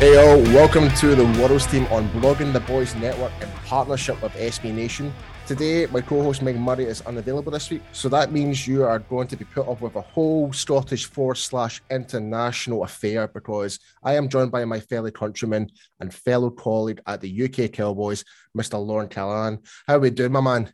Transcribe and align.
Hey 0.00 0.16
all, 0.16 0.40
welcome 0.54 0.88
to 0.92 1.14
the 1.14 1.26
World's 1.38 1.66
Team 1.66 1.84
on 1.88 2.08
Blogging 2.08 2.54
the 2.54 2.60
Boys 2.60 2.94
Network 2.94 3.32
in 3.42 3.50
partnership 3.66 4.22
with 4.22 4.32
SB 4.32 4.72
Nation. 4.72 5.12
Today, 5.46 5.84
my 5.92 6.00
co-host 6.00 6.40
Meg 6.40 6.58
Murray 6.58 6.86
is 6.86 7.02
unavailable 7.02 7.52
this 7.52 7.68
week, 7.68 7.82
so 7.92 8.08
that 8.08 8.32
means 8.32 8.66
you 8.66 8.82
are 8.82 9.00
going 9.00 9.28
to 9.28 9.36
be 9.36 9.44
put 9.44 9.68
up 9.68 9.82
with 9.82 9.96
a 9.96 10.00
whole 10.00 10.54
Scottish 10.54 11.04
forward 11.04 11.34
slash 11.34 11.82
international 11.90 12.82
affair 12.82 13.28
because 13.28 13.78
I 14.02 14.14
am 14.14 14.30
joined 14.30 14.50
by 14.50 14.64
my 14.64 14.80
fellow 14.80 15.10
countryman 15.10 15.70
and 16.00 16.14
fellow 16.14 16.48
colleague 16.48 17.02
at 17.06 17.20
the 17.20 17.42
UK 17.44 17.70
Cowboys, 17.70 18.24
Mr. 18.56 18.82
Lorne 18.82 19.08
Callaghan. 19.08 19.58
How 19.86 19.96
are 19.96 20.00
we 20.00 20.08
doing, 20.08 20.32
my 20.32 20.40
man? 20.40 20.72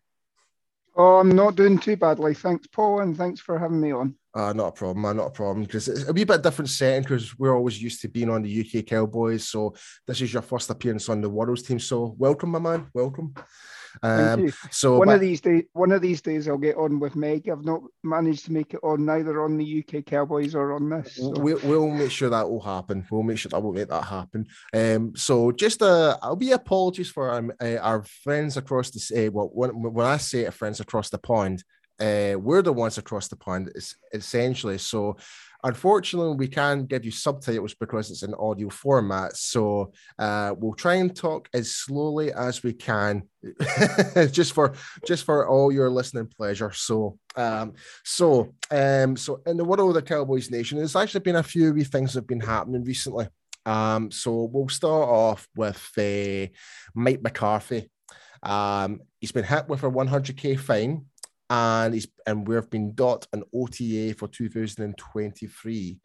Oh, 0.95 1.17
I'm 1.17 1.31
not 1.31 1.57
doing 1.57 1.81
too 1.81 1.97
badly. 1.97 2.33
Thanks, 2.33 2.69
Paul, 2.69 3.01
and 3.01 3.17
thanks 3.17 3.41
for 3.41 3.59
having 3.59 3.81
me 3.81 3.91
on. 3.91 4.15
Uh, 4.37 4.53
not 4.53 4.69
a 4.69 4.73
problem, 4.73 5.01
man, 5.01 5.17
not 5.17 5.29
a 5.29 5.31
problem. 5.31 5.65
Because 5.65 5.89
it's 5.89 6.07
a 6.07 6.13
wee 6.13 6.25
bit 6.25 6.43
different 6.43 6.69
setting 6.69 7.03
because 7.03 7.39
we're 7.39 7.57
always 7.57 7.83
used 7.83 8.03
to 8.03 8.09
being 8.09 8.29
on 8.29 8.43
the 8.43 8.61
UK 8.61 8.85
Cowboys. 8.85 9.49
So 9.49 9.75
this 10.07 10.21
is 10.21 10.31
your 10.31 10.43
first 10.43 10.69
appearance 10.69 11.09
on 11.09 11.23
the 11.23 11.31
World's 11.31 11.63
team. 11.63 11.79
So 11.79 12.15
welcome, 12.19 12.51
my 12.51 12.59
man. 12.59 12.87
Welcome. 12.93 13.35
Um, 14.03 14.53
so 14.71 14.99
one 14.99 15.09
of 15.09 15.23
these 15.23 15.41
days, 15.41 15.65
one 15.73 15.91
of 15.91 16.03
these 16.03 16.21
days, 16.21 16.49
I'll 16.49 16.59
get 16.59 16.77
on 16.77 17.01
with 17.01 17.17
Meg. 17.17 17.49
I've 17.49 17.65
not 17.65 17.81
managed 18.05 18.45
to 18.45 18.53
make 18.53 18.75
it 18.75 18.81
on 18.83 19.07
neither 19.07 19.43
on 19.43 19.57
the 19.57 19.83
UK 19.83 20.05
Cowboys 20.05 20.55
or 20.55 20.75
on 20.75 20.91
this. 20.91 21.17
So. 21.17 21.31
We'll, 21.31 21.61
we'll 21.65 21.89
make 21.89 22.11
sure 22.11 22.29
that 22.29 22.47
will 22.47 22.61
happen. 22.61 23.07
We'll 23.11 23.23
make 23.23 23.39
sure 23.39 23.49
that 23.49 23.63
we'll 23.63 23.73
make 23.73 23.89
that 23.89 24.05
happen. 24.05 24.47
Um, 24.75 25.17
so 25.17 25.51
just 25.51 25.81
uh, 25.81 26.19
I'll 26.21 26.37
be 26.37 26.53
apologies 26.53 27.11
for 27.11 27.33
um, 27.33 27.53
uh, 27.59 27.77
our 27.77 28.03
friends 28.03 28.59
across 28.59 28.91
the 28.91 29.29
uh, 29.29 29.31
well, 29.31 29.51
when, 29.53 29.71
when 29.71 30.07
I 30.07 30.19
say 30.19 30.49
friends 30.51 30.81
across 30.81 31.09
the 31.09 31.19
pond, 31.19 31.65
uh, 32.01 32.35
we're 32.39 32.63
the 32.63 32.73
ones 32.73 32.99
across 32.99 33.29
the 33.29 33.37
pond, 33.37 33.73
essentially. 34.13 34.79
So, 34.79 35.17
unfortunately, 35.65 36.37
we 36.37 36.49
can't 36.49 36.87
give 36.87 37.05
you 37.05 37.11
subtitles 37.11 37.75
because 37.75 38.11
it's 38.11 38.23
an 38.23 38.35
audio 38.35 38.69
format. 38.69 39.37
So, 39.37 39.93
uh, 40.19 40.55
we'll 40.59 40.75
try 40.75 40.95
and 40.95 41.15
talk 41.15 41.49
as 41.55 41.75
slowly 41.75 42.33
as 42.33 42.63
we 42.63 42.75
can, 42.75 43.23
just 44.31 44.53
for 44.53 44.75
just 45.07 45.25
for 45.25 45.49
all 45.49 45.73
your 45.73 45.91
listening 45.91 46.27
pleasure. 46.27 46.73
So, 46.73 47.19
um, 47.37 47.73
so, 48.05 48.55
um, 48.71 49.17
so 49.17 49.41
in 49.47 49.57
the 49.57 49.65
world 49.65 49.89
of 49.89 49.95
the 49.95 50.03
Cowboys 50.03 50.51
Nation, 50.51 50.79
there's 50.79 50.97
actually 50.97 51.21
been 51.21 51.37
a 51.37 51.43
few 51.43 51.73
wee 51.73 51.85
things 51.85 52.13
that 52.13 52.21
have 52.21 52.29
been 52.29 52.41
happening 52.41 52.85
recently. 52.85 53.29
Um, 53.65 54.13
so 54.13 54.45
we'll 54.45 54.69
start 54.69 55.09
off 55.09 55.49
with 55.57 55.91
uh, 55.99 56.47
Mike 56.95 57.23
McCarthy. 57.23 57.91
Um, 58.43 59.01
he's 59.19 59.33
been 59.33 59.45
hit 59.45 59.69
with 59.69 59.83
a 59.83 59.91
100k 59.91 60.59
fine 60.59 61.07
and 61.49 61.95
he's 61.95 62.09
and 62.27 62.47
we've 62.47 62.69
been 62.71 62.95
dot 62.95 63.27
an 63.33 63.45
OTA 63.55 64.15
for 64.15 64.29
2023 64.29 66.01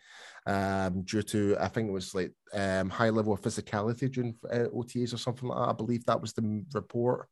um, 0.45 1.01
due 1.03 1.21
to 1.23 1.57
I 1.59 1.67
think 1.67 1.89
it 1.89 1.93
was 1.93 2.13
like 2.13 2.31
um, 2.53 2.89
high 2.89 3.09
level 3.09 3.33
of 3.33 3.41
physicality 3.41 4.11
during 4.11 4.35
uh, 4.51 4.69
OTAs 4.75 5.13
or 5.13 5.17
something 5.17 5.49
like 5.49 5.57
that. 5.57 5.69
I 5.69 5.73
believe 5.73 6.05
that 6.05 6.21
was 6.21 6.33
the 6.33 6.63
report. 6.73 7.27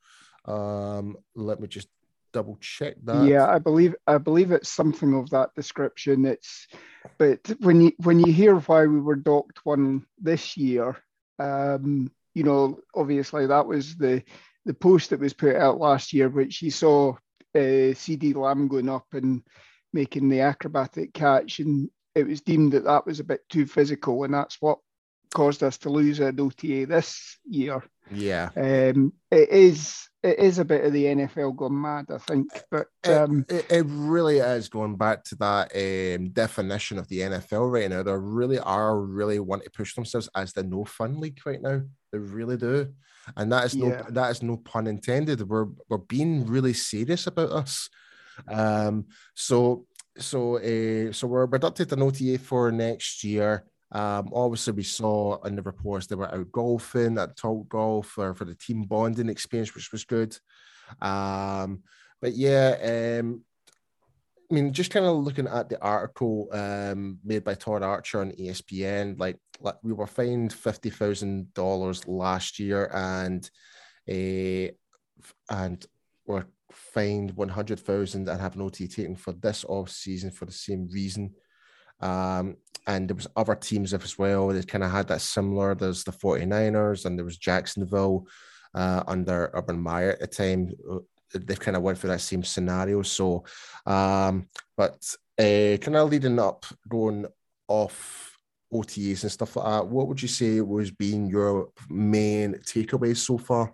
Um, 0.46 1.18
let 1.36 1.59
me 1.59 1.68
just 1.68 1.90
double 2.31 2.58
check 2.62 2.96
that. 3.03 3.25
Yeah, 3.25 3.47
I 3.47 3.59
believe 3.59 3.96
I 4.08 4.18
believe 4.18 4.52
it's 4.52 4.70
something 4.70 5.14
of 5.14 5.30
that 5.31 5.53
description. 5.56 6.26
It's 6.26 6.68
but 7.18 7.40
when 7.59 7.81
you 7.81 7.91
when 8.03 8.20
you 8.20 8.31
hear 8.31 8.56
why 8.59 8.86
we 8.86 9.00
were 9.00 9.16
docked 9.16 9.66
one 9.66 10.06
this 10.20 10.58
year, 10.58 10.97
um, 11.40 12.12
you 12.34 12.44
know, 12.44 12.80
obviously 12.96 13.47
that 13.47 13.66
was 13.66 13.96
the 13.97 14.24
the 14.66 14.74
post 14.74 15.09
that 15.09 15.20
was 15.20 15.34
put 15.34 15.56
out 15.56 15.80
last 15.80 16.14
year, 16.14 16.30
which 16.30 16.62
you 16.62 16.72
saw 16.72 17.16
uh, 17.56 17.94
CeeDee 17.94 18.36
Lamb 18.36 18.68
going 18.68 18.90
up 18.90 19.08
and 19.14 19.44
making 19.94 20.30
the 20.30 20.42
acrobatic 20.42 21.14
catch, 21.14 21.60
and 21.60 21.90
it 22.16 22.28
was 22.28 22.42
deemed 22.42 22.74
that 22.74 22.86
that 22.86 23.06
was 23.06 23.20
a 23.20 23.24
bit 23.24 23.42
too 23.50 23.66
physical, 23.66 24.24
and 24.24 24.34
that's 24.34 24.58
what 24.62 24.80
caused 25.34 25.64
us 25.64 25.78
to 25.80 25.90
lose 25.90 26.20
an 26.20 26.40
OTA 26.40 26.86
this 26.86 27.38
year. 27.46 27.84
Yeah, 28.12 28.50
um, 28.56 29.14
it 29.32 29.50
is. 29.50 30.09
It 30.22 30.40
is 30.40 30.59
a 30.59 30.66
bit 30.66 30.84
of 30.84 30.91
the 30.91 31.06
NFL 31.06 31.56
gone 31.56 31.81
mad, 31.81 32.07
I 32.13 32.18
think. 32.18 32.50
But 32.69 32.88
um, 33.06 33.46
it, 33.47 33.56
it, 33.56 33.72
it, 33.72 33.85
really 33.88 34.40
is 34.40 34.68
going 34.68 34.97
back 34.97 35.24
to 35.25 35.35
that 35.35 35.72
um, 35.74 36.30
definition 36.31 36.97
of 36.97 37.07
the 37.07 37.19
NFL 37.19 37.72
right 37.72 37.90
now. 37.90 38.03
They 38.03 38.12
really 38.12 38.59
are 38.59 39.00
really 39.00 39.40
want 39.40 39.63
to 39.63 39.69
push 39.69 39.96
themselves 39.96 40.29
as 40.35 40.52
the 40.52 40.63
no 40.63 40.84
fun 40.84 41.22
league 41.22 41.40
right 41.46 41.62
now. 41.62 41.84
They 42.12 42.18
really 42.18 42.58
do 42.58 42.94
and 43.35 43.52
that 43.52 43.66
is 43.66 43.75
no 43.75 43.88
yeah. 43.88 44.03
that 44.09 44.31
is 44.31 44.44
no 44.44 44.58
pun 44.58 44.88
intended. 44.88 45.47
We're 45.47 45.68
we're 45.88 45.97
being 45.97 46.46
really 46.46 46.74
serious 46.74 47.28
about 47.28 47.52
us. 47.52 47.90
Um, 48.47 49.06
so 49.35 49.85
so 50.18 50.58
uh, 50.58 51.12
so 51.12 51.28
we're 51.28 51.47
deducted 51.47 51.91
an 51.94 52.02
OTA 52.02 52.40
for 52.40 52.72
next 52.72 53.24
year. 53.24 53.66
Um, 53.92 54.30
obviously, 54.34 54.74
we 54.74 54.84
saw 54.84 55.42
in 55.44 55.56
the 55.56 55.62
reports 55.62 56.06
they 56.06 56.16
were 56.16 56.34
out 56.34 56.52
golfing 56.52 57.18
at 57.18 57.36
Top 57.36 57.68
Golf 57.70 58.08
for, 58.08 58.34
for 58.36 58.46
the 58.46 58.56
team 58.56 58.84
bonding 58.84 59.30
experience, 59.30 59.74
which 59.74 59.92
was 59.92 60.06
good. 60.06 60.38
Um, 61.02 61.84
but 62.22 62.34
yeah, 62.34 63.20
um, 63.22 63.44
I 64.50 64.56
mean, 64.56 64.74
just 64.74 64.92
kind 64.92 65.06
of 65.06 65.18
looking 65.18 65.48
at 65.48 65.70
the 65.70 65.82
article 65.82 66.50
um, 66.52 67.20
made 67.24 67.44
by 67.44 67.54
Todd 67.54 67.84
Archer 67.84 68.22
on 68.22 68.32
ESPN, 68.32 69.20
like, 69.20 69.38
like 69.62 69.76
we 69.84 69.94
were 69.94 70.08
fined 70.08 70.54
fifty 70.54 70.90
thousand 70.90 71.54
dollars 71.54 72.08
last 72.08 72.60
year, 72.60 72.90
and 72.94 73.50
a 74.08 74.70
uh, 74.70 74.72
and 75.50 75.86
we're 76.26 76.46
fined 76.72 77.32
one 77.32 77.50
hundred 77.50 77.80
thousand 77.80 78.28
and 78.28 78.42
have 78.42 78.56
an 78.56 78.62
OT 78.62 78.88
taken 78.88 79.16
for 79.16 79.34
this 79.34 79.66
off 79.66 79.90
season 79.90 80.32
for 80.32 80.46
the 80.46 80.52
same 80.52 80.88
reason. 80.92 81.34
Um, 82.01 82.57
and 82.87 83.07
there 83.07 83.16
was 83.16 83.28
other 83.35 83.55
teams 83.55 83.93
as 83.93 84.17
well 84.17 84.47
that 84.47 84.67
kind 84.67 84.84
of 84.84 84.91
had 84.91 85.07
that 85.09 85.22
similar. 85.22 85.75
There's 85.75 86.03
the 86.03 86.11
49ers 86.11 87.05
and 87.05 87.17
there 87.17 87.25
was 87.25 87.37
Jacksonville 87.37 88.28
uh, 88.73 89.03
under 89.07 89.51
Urban 89.53 89.79
Meyer 89.79 90.17
at 90.19 90.19
the 90.19 90.28
time 90.28 90.72
uh, 90.90 90.99
they've 91.34 91.59
kind 91.59 91.78
of 91.78 91.84
went 91.84 91.97
through 91.97 92.09
that 92.11 92.22
same 92.22 92.43
scenario. 92.43 93.01
So, 93.01 93.43
um, 93.85 94.47
but 94.75 95.16
uh, 95.37 95.78
kind 95.78 95.96
of 95.96 96.09
leading 96.09 96.40
up, 96.40 96.66
going 96.87 97.25
off 97.67 98.37
OTAs 98.73 99.23
and 99.23 99.31
stuff 99.31 99.55
like 99.55 99.66
that, 99.66 99.87
what 99.87 100.07
would 100.07 100.22
you 100.22 100.28
say 100.28 100.61
was 100.61 100.91
being 100.91 101.28
your 101.28 101.69
main 101.90 102.55
takeaways 102.55 103.17
so 103.17 103.37
far? 103.37 103.73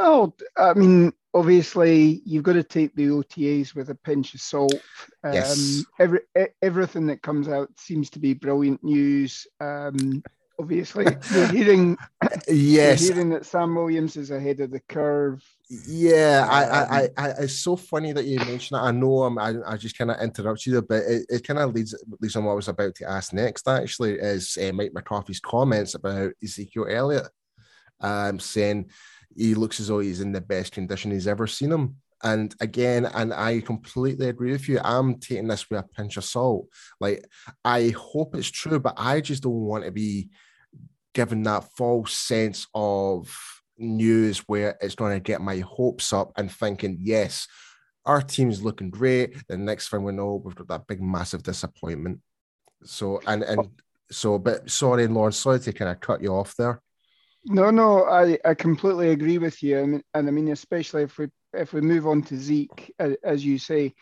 Well, 0.00 0.34
I 0.56 0.72
mean, 0.72 1.12
obviously, 1.34 2.22
you've 2.24 2.42
got 2.42 2.54
to 2.54 2.62
take 2.62 2.94
the 2.94 3.08
OTAs 3.08 3.74
with 3.74 3.90
a 3.90 3.94
pinch 3.94 4.32
of 4.32 4.40
salt. 4.40 4.80
Um, 5.22 5.34
yes. 5.34 5.84
Every 5.98 6.20
everything 6.62 7.06
that 7.08 7.20
comes 7.20 7.48
out 7.48 7.68
seems 7.76 8.08
to 8.10 8.18
be 8.18 8.32
brilliant 8.32 8.82
news. 8.82 9.46
Um, 9.60 10.22
obviously 10.58 11.06
you're 11.34 11.48
hearing 11.48 11.96
yes 12.46 13.02
you're 13.02 13.14
hearing 13.14 13.30
that 13.30 13.46
Sam 13.46 13.74
Williams 13.74 14.16
is 14.16 14.30
ahead 14.30 14.60
of 14.60 14.70
the 14.70 14.80
curve. 14.80 15.42
Yeah, 15.68 16.46
I, 16.50 16.64
I, 16.64 16.82
I, 16.82 17.08
I, 17.16 17.28
it's 17.40 17.60
so 17.60 17.76
funny 17.76 18.12
that 18.12 18.26
you 18.26 18.38
mentioned 18.38 18.78
that. 18.78 18.84
I 18.84 18.90
know 18.90 19.22
I'm, 19.22 19.38
I, 19.38 19.54
I 19.66 19.76
just 19.76 19.96
kind 19.96 20.10
of 20.10 20.20
interrupt 20.20 20.66
you 20.66 20.72
there, 20.72 20.82
but 20.82 21.02
it, 21.04 21.26
it 21.28 21.46
kind 21.46 21.58
of 21.58 21.74
leads 21.74 21.94
leads 22.20 22.36
on 22.36 22.44
what 22.44 22.52
I 22.52 22.56
was 22.56 22.68
about 22.68 22.94
to 22.96 23.08
ask 23.08 23.32
next. 23.32 23.68
Actually, 23.68 24.14
is 24.14 24.56
uh, 24.58 24.72
Mike 24.72 24.92
McCarthy's 24.94 25.40
comments 25.40 25.94
about 25.94 26.32
Ezekiel 26.42 26.86
Elliott, 26.90 27.28
um, 28.00 28.38
saying 28.40 28.90
he 29.36 29.54
looks 29.54 29.80
as 29.80 29.88
though 29.88 30.00
he's 30.00 30.20
in 30.20 30.32
the 30.32 30.40
best 30.40 30.72
condition 30.72 31.10
he's 31.10 31.28
ever 31.28 31.46
seen 31.46 31.72
him. 31.72 31.96
And 32.22 32.54
again, 32.60 33.06
and 33.06 33.32
I 33.32 33.60
completely 33.60 34.28
agree 34.28 34.52
with 34.52 34.68
you. 34.68 34.78
I'm 34.84 35.18
taking 35.18 35.48
this 35.48 35.70
with 35.70 35.80
a 35.80 35.82
pinch 35.82 36.16
of 36.18 36.24
salt. 36.24 36.66
Like, 37.00 37.24
I 37.64 37.94
hope 37.96 38.34
it's 38.34 38.50
true, 38.50 38.78
but 38.78 38.94
I 38.98 39.20
just 39.22 39.42
don't 39.42 39.52
want 39.52 39.84
to 39.84 39.90
be 39.90 40.28
given 41.14 41.42
that 41.44 41.64
false 41.76 42.12
sense 42.12 42.66
of 42.74 43.34
news 43.78 44.40
where 44.40 44.76
it's 44.82 44.94
going 44.94 45.16
to 45.16 45.20
get 45.20 45.40
my 45.40 45.58
hopes 45.60 46.12
up 46.12 46.32
and 46.36 46.52
thinking, 46.52 46.98
yes, 47.00 47.48
our 48.04 48.20
team's 48.20 48.62
looking 48.62 48.90
great. 48.90 49.36
The 49.48 49.56
next 49.56 49.88
thing 49.88 50.02
we 50.02 50.12
know, 50.12 50.42
we've 50.44 50.54
got 50.54 50.68
that 50.68 50.86
big, 50.86 51.02
massive 51.02 51.42
disappointment. 51.42 52.20
So, 52.84 53.20
and, 53.26 53.42
and, 53.42 53.60
oh. 53.60 53.70
so, 54.10 54.38
but 54.38 54.70
sorry, 54.70 55.06
Lorne, 55.06 55.32
sorry 55.32 55.60
to 55.60 55.72
kind 55.72 55.90
of 55.90 56.00
cut 56.00 56.22
you 56.22 56.34
off 56.34 56.54
there. 56.56 56.82
No, 57.46 57.70
no, 57.70 58.04
I, 58.04 58.38
I 58.44 58.54
completely 58.54 59.10
agree 59.10 59.38
with 59.38 59.62
you. 59.62 59.80
I 59.80 59.86
mean, 59.86 60.02
and 60.14 60.28
I 60.28 60.30
mean, 60.30 60.48
especially 60.48 61.02
if 61.04 61.18
we 61.18 61.28
if 61.52 61.72
we 61.72 61.80
move 61.80 62.06
on 62.06 62.22
to 62.24 62.36
Zeke, 62.36 62.94
as 62.98 63.44
you 63.44 63.58
say, 63.58 63.94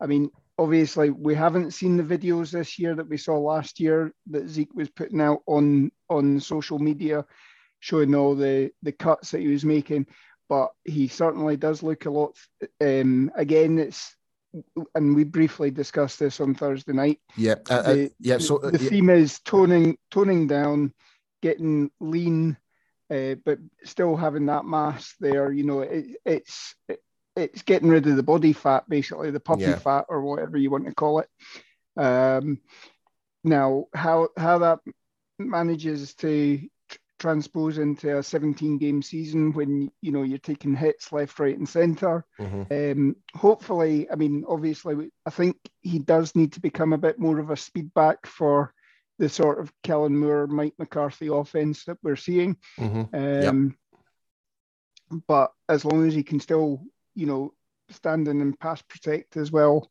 I 0.00 0.06
mean, 0.06 0.30
obviously 0.58 1.10
we 1.10 1.34
haven't 1.34 1.72
seen 1.72 1.96
the 1.96 2.02
videos 2.02 2.50
this 2.52 2.78
year 2.78 2.94
that 2.94 3.08
we 3.08 3.16
saw 3.16 3.38
last 3.38 3.80
year 3.80 4.12
that 4.28 4.48
Zeke 4.48 4.74
was 4.74 4.90
putting 4.90 5.20
out 5.20 5.42
on 5.46 5.90
on 6.08 6.40
social 6.40 6.78
media, 6.78 7.24
showing 7.80 8.14
all 8.14 8.34
the 8.34 8.70
the 8.82 8.92
cuts 8.92 9.32
that 9.32 9.40
he 9.40 9.48
was 9.48 9.64
making. 9.64 10.06
But 10.48 10.70
he 10.84 11.08
certainly 11.08 11.56
does 11.56 11.82
look 11.82 12.04
a 12.04 12.10
lot. 12.10 12.36
Um, 12.80 13.32
again, 13.34 13.78
it's 13.78 14.14
and 14.94 15.16
we 15.16 15.24
briefly 15.24 15.70
discussed 15.70 16.20
this 16.20 16.40
on 16.40 16.54
Thursday 16.54 16.92
night. 16.92 17.18
Yeah, 17.36 17.56
uh, 17.68 17.82
uh 17.86 18.08
yeah. 18.20 18.38
So 18.38 18.58
uh, 18.58 18.70
the, 18.70 18.78
the 18.78 18.84
yeah. 18.84 18.90
theme 18.90 19.10
is 19.10 19.40
toning 19.40 19.98
toning 20.10 20.46
down, 20.46 20.92
getting 21.42 21.90
lean 21.98 22.56
uh, 23.10 23.34
but 23.44 23.58
still 23.84 24.16
having 24.16 24.46
that 24.46 24.64
mass 24.64 25.14
there, 25.20 25.52
you 25.52 25.64
know, 25.64 25.80
it, 25.80 26.06
it's 26.24 26.74
it, 26.88 27.00
it's 27.36 27.62
getting 27.62 27.88
rid 27.88 28.06
of 28.06 28.16
the 28.16 28.22
body 28.22 28.52
fat, 28.52 28.88
basically 28.88 29.30
the 29.30 29.40
puppy 29.40 29.62
yeah. 29.62 29.76
fat 29.76 30.06
or 30.08 30.22
whatever 30.22 30.56
you 30.56 30.70
want 30.70 30.86
to 30.86 30.94
call 30.94 31.20
it. 31.20 31.28
Um, 31.96 32.60
now, 33.42 33.86
how 33.94 34.28
how 34.36 34.58
that 34.58 34.80
manages 35.38 36.14
to 36.14 36.60
tr- 36.88 36.98
transpose 37.18 37.78
into 37.78 38.18
a 38.18 38.22
17 38.22 38.78
game 38.78 39.02
season 39.02 39.52
when 39.52 39.90
you 40.00 40.12
know 40.12 40.22
you're 40.22 40.38
taking 40.38 40.74
hits 40.74 41.12
left, 41.12 41.38
right, 41.38 41.56
and 41.56 41.68
center. 41.68 42.24
Mm-hmm. 42.40 43.00
Um, 43.00 43.16
hopefully, 43.34 44.10
I 44.10 44.14
mean, 44.14 44.44
obviously, 44.48 45.10
I 45.26 45.30
think 45.30 45.56
he 45.82 45.98
does 45.98 46.34
need 46.34 46.52
to 46.54 46.60
become 46.60 46.92
a 46.92 46.98
bit 46.98 47.18
more 47.18 47.38
of 47.38 47.50
a 47.50 47.56
speed 47.56 47.92
back 47.94 48.26
for 48.26 48.72
the 49.18 49.28
sort 49.28 49.60
of 49.60 49.72
Kellen 49.82 50.16
Moore, 50.16 50.46
Mike 50.46 50.74
McCarthy 50.78 51.28
offense 51.28 51.84
that 51.84 51.98
we're 52.02 52.16
seeing. 52.16 52.56
Mm-hmm. 52.78 53.14
Um, 53.14 53.76
yep. 55.10 55.22
But 55.28 55.52
as 55.68 55.84
long 55.84 56.06
as 56.06 56.14
he 56.14 56.22
can 56.22 56.40
still, 56.40 56.82
you 57.14 57.26
know, 57.26 57.52
stand 57.90 58.28
in 58.28 58.40
and 58.40 58.58
pass 58.58 58.82
protect 58.82 59.36
as 59.36 59.52
well, 59.52 59.90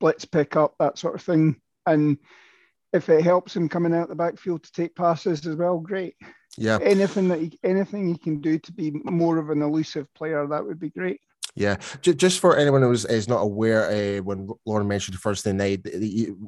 blitz 0.00 0.24
pick 0.24 0.56
up, 0.56 0.74
that 0.78 0.98
sort 0.98 1.14
of 1.14 1.22
thing. 1.22 1.60
And 1.86 2.18
if 2.92 3.08
it 3.08 3.22
helps 3.22 3.54
him 3.54 3.68
coming 3.68 3.94
out 3.94 4.08
the 4.08 4.14
backfield 4.14 4.64
to 4.64 4.72
take 4.72 4.96
passes 4.96 5.46
as 5.46 5.56
well, 5.56 5.78
great. 5.78 6.16
Yeah. 6.58 6.78
Anything 6.82 7.28
that 7.28 7.40
he, 7.40 7.58
anything 7.62 8.08
he 8.08 8.16
can 8.16 8.40
do 8.40 8.58
to 8.58 8.72
be 8.72 8.90
more 8.90 9.38
of 9.38 9.50
an 9.50 9.62
elusive 9.62 10.12
player, 10.14 10.46
that 10.46 10.66
would 10.66 10.80
be 10.80 10.90
great. 10.90 11.20
Yeah, 11.56 11.76
just 12.02 12.40
for 12.40 12.54
anyone 12.54 12.82
who 12.82 12.92
is, 12.92 13.06
is 13.06 13.28
not 13.28 13.40
aware, 13.40 13.90
uh, 13.90 14.22
when 14.22 14.46
Lorne 14.66 14.86
mentioned 14.86 15.18
Thursday 15.18 15.54
night, 15.54 15.80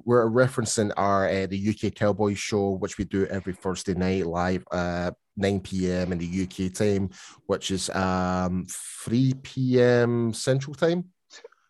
we're 0.05 0.29
referencing 0.29 0.93
our 0.99 1.27
uh, 1.27 1.47
the 1.47 1.71
UK 1.71 1.95
Cowboy 1.95 2.35
show, 2.35 2.73
which 2.73 2.99
we 2.99 3.07
do 3.07 3.25
every 3.27 3.55
Thursday 3.55 3.95
night 3.95 4.27
live, 4.27 4.65
uh, 4.71 5.11
9 5.39 5.61
p.m. 5.61 6.13
in 6.13 6.19
the 6.19 6.43
UK 6.43 6.75
time, 6.75 7.09
which 7.47 7.71
is 7.71 7.89
um 7.91 8.67
3 9.05 9.33
p.m. 9.43 10.35
Central 10.35 10.75
Time. 10.75 11.05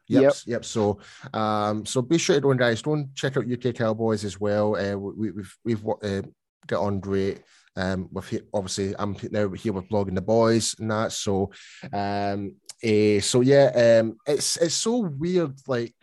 Yep, 0.09 0.23
yep. 0.23 0.35
yep. 0.47 0.65
So, 0.65 0.99
um, 1.33 1.87
so 1.87 2.03
be 2.03 2.19
sure 2.19 2.35
to 2.35 2.41
go 2.41 2.55
guys, 2.55 2.83
don't 2.83 3.15
check 3.15 3.37
out 3.37 3.51
UK 3.51 3.73
Cowboys 3.75 4.25
as 4.25 4.41
well. 4.41 4.75
Uh, 4.75 4.97
we, 4.97 5.31
we've 5.31 5.57
we've 5.65 5.87
uh, 5.87 6.23
got 6.67 6.83
on 6.83 6.99
great. 6.99 7.43
Um, 7.77 8.09
with 8.11 8.35
obviously 8.53 8.93
I'm 8.99 9.17
now 9.31 9.49
here 9.51 9.73
with 9.73 9.89
blogging 9.89 10.17
the 10.17 10.23
boys 10.23 10.75
and 10.81 10.91
that. 10.91 11.13
So, 11.13 11.53
um, 11.93 12.57
uh, 12.85 13.21
so 13.21 13.41
yeah, 13.41 14.01
um, 14.01 14.19
it's 14.27 14.57
it's 14.57 14.75
so 14.75 14.99
weird, 14.99 15.55
like 15.67 15.95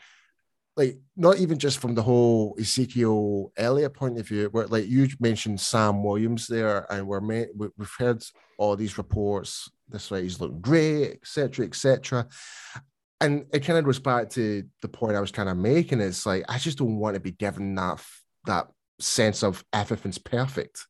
like 0.75 0.98
not 1.16 1.38
even 1.38 1.57
just 1.57 1.80
from 1.80 1.95
the 1.95 2.01
whole 2.01 2.56
Ezekiel 2.60 3.51
Elliott 3.56 3.94
point 3.94 4.19
of 4.19 4.27
view, 4.27 4.50
where 4.51 4.68
like 4.68 4.88
you 4.88 5.07
mentioned 5.19 5.60
Sam 5.60 6.04
Williams 6.04 6.48
there, 6.48 6.92
and 6.92 7.07
we're 7.07 7.22
made, 7.22 7.48
we've 7.56 7.92
heard 7.98 8.24
all 8.57 8.75
these 8.75 8.98
reports. 8.98 9.69
This 9.88 10.12
way, 10.12 10.24
he's 10.24 10.42
looking 10.42 10.62
great, 10.62 11.13
etc., 11.13 11.66
etc. 11.66 12.27
And 13.22 13.45
it 13.54 13.62
kind 13.62 13.80
of 13.80 13.86
goes 13.86 14.00
back 14.00 14.30
to 14.31 14.63
the 14.81 14.89
point 14.89 15.16
I 15.16 15.22
was 15.22 15.31
kind 15.31 15.48
of 15.48 15.56
making. 15.56 16.01
It's 16.01 16.25
like 16.25 16.44
I 16.50 16.57
just 16.57 16.77
don't 16.77 16.98
want 16.98 17.13
to 17.13 17.22
be 17.22 17.31
given 17.31 17.75
that 17.75 18.04
that 18.45 18.68
sense 19.00 19.44
of 19.44 19.63
everything's 19.72 20.18
perfect. 20.18 20.86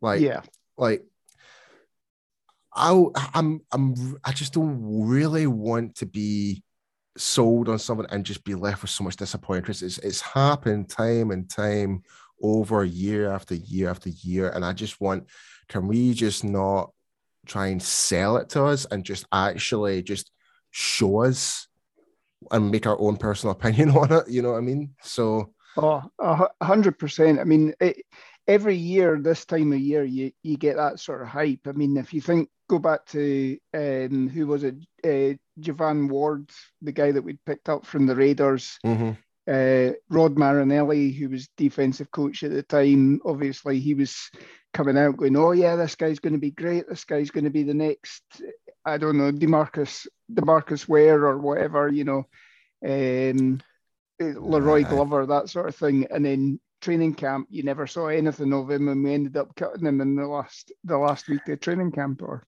Like, 0.00 0.22
yeah, 0.22 0.40
like 0.78 1.04
I, 2.74 3.04
I'm, 3.34 3.60
I'm, 3.72 4.18
I 4.24 4.32
just 4.32 4.52
don't 4.52 4.78
really 4.82 5.46
want 5.46 5.96
to 5.96 6.06
be 6.06 6.62
sold 7.16 7.68
on 7.68 7.78
something 7.78 8.06
and 8.10 8.24
just 8.24 8.44
be 8.44 8.54
left 8.54 8.82
with 8.82 8.90
so 8.90 9.04
much 9.04 9.16
disappointment 9.16 9.82
it's, 9.82 9.98
it's 9.98 10.22
happened 10.22 10.88
time 10.88 11.30
and 11.30 11.50
time 11.50 12.02
over 12.42 12.84
year 12.84 13.30
after 13.30 13.54
year 13.54 13.88
after 13.88 14.08
year. 14.08 14.50
And 14.50 14.64
I 14.64 14.72
just 14.72 15.00
want, 15.00 15.28
can 15.68 15.86
we 15.86 16.12
just 16.12 16.44
not 16.44 16.90
try 17.46 17.68
and 17.68 17.82
sell 17.82 18.36
it 18.36 18.50
to 18.50 18.64
us 18.64 18.84
and 18.86 19.04
just 19.04 19.26
actually 19.32 20.02
just 20.02 20.30
show 20.70 21.22
us 21.22 21.68
and 22.50 22.70
make 22.70 22.86
our 22.86 23.00
own 23.00 23.16
personal 23.16 23.52
opinion 23.56 23.90
on 23.90 24.12
it? 24.12 24.28
You 24.28 24.42
know 24.42 24.52
what 24.52 24.58
I 24.58 24.62
mean? 24.62 24.94
So, 25.02 25.54
oh, 25.76 26.02
a 26.18 26.48
hundred 26.64 26.98
percent. 26.98 27.38
I 27.38 27.44
mean, 27.44 27.74
it, 27.80 28.04
every 28.46 28.76
year 28.76 29.18
this 29.18 29.44
time 29.44 29.72
of 29.72 29.78
year 29.78 30.04
you 30.04 30.32
you 30.42 30.56
get 30.56 30.76
that 30.76 31.00
sort 31.00 31.22
of 31.22 31.28
hype. 31.28 31.66
I 31.66 31.72
mean, 31.72 31.96
if 31.96 32.12
you 32.12 32.20
think 32.20 32.48
go 32.68 32.78
back 32.78 33.04
to 33.06 33.58
um, 33.74 34.28
who 34.28 34.46
was 34.46 34.64
it, 34.64 34.76
uh, 35.04 35.36
Javon 35.60 36.08
Ward, 36.08 36.50
the 36.80 36.92
guy 36.92 37.12
that 37.12 37.22
we'd 37.22 37.44
picked 37.44 37.68
up 37.68 37.86
from 37.86 38.06
the 38.06 38.16
Raiders. 38.16 38.78
Mm-hmm. 38.84 39.12
Uh, 39.44 39.94
Rod 40.08 40.38
Marinelli, 40.38 41.10
who 41.10 41.28
was 41.28 41.48
defensive 41.56 42.12
coach 42.12 42.44
at 42.44 42.52
the 42.52 42.62
time, 42.62 43.20
obviously 43.24 43.80
he 43.80 43.92
was 43.92 44.30
coming 44.72 44.96
out 44.96 45.16
going, 45.16 45.36
"Oh 45.36 45.50
yeah, 45.50 45.76
this 45.76 45.96
guy's 45.96 46.20
going 46.20 46.34
to 46.34 46.38
be 46.38 46.52
great. 46.52 46.88
This 46.88 47.04
guy's 47.04 47.30
going 47.30 47.44
to 47.44 47.50
be 47.50 47.64
the 47.64 47.74
next, 47.74 48.22
I 48.84 48.98
don't 48.98 49.18
know, 49.18 49.32
Demarcus 49.32 50.06
Demarcus 50.32 50.88
Ware 50.88 51.24
or 51.24 51.38
whatever, 51.38 51.88
you 51.88 52.04
know, 52.04 52.26
um, 52.86 53.60
La'Roi 54.20 54.88
Glover, 54.88 55.26
that 55.26 55.50
sort 55.50 55.68
of 55.68 55.74
thing." 55.74 56.06
And 56.10 56.24
then 56.24 56.60
training 56.82 57.14
camp, 57.14 57.46
you 57.48 57.62
never 57.62 57.86
saw 57.86 58.08
anything 58.08 58.52
of 58.52 58.70
him, 58.70 58.88
and 58.88 59.02
we 59.02 59.14
ended 59.14 59.36
up 59.36 59.54
cutting 59.56 59.86
him 59.86 60.00
in 60.00 60.16
the 60.16 60.26
last 60.26 60.72
the 60.84 60.98
last 60.98 61.28
week 61.28 61.48
of 61.48 61.60
training 61.60 61.92
camp. 61.92 62.20
Or 62.20 62.44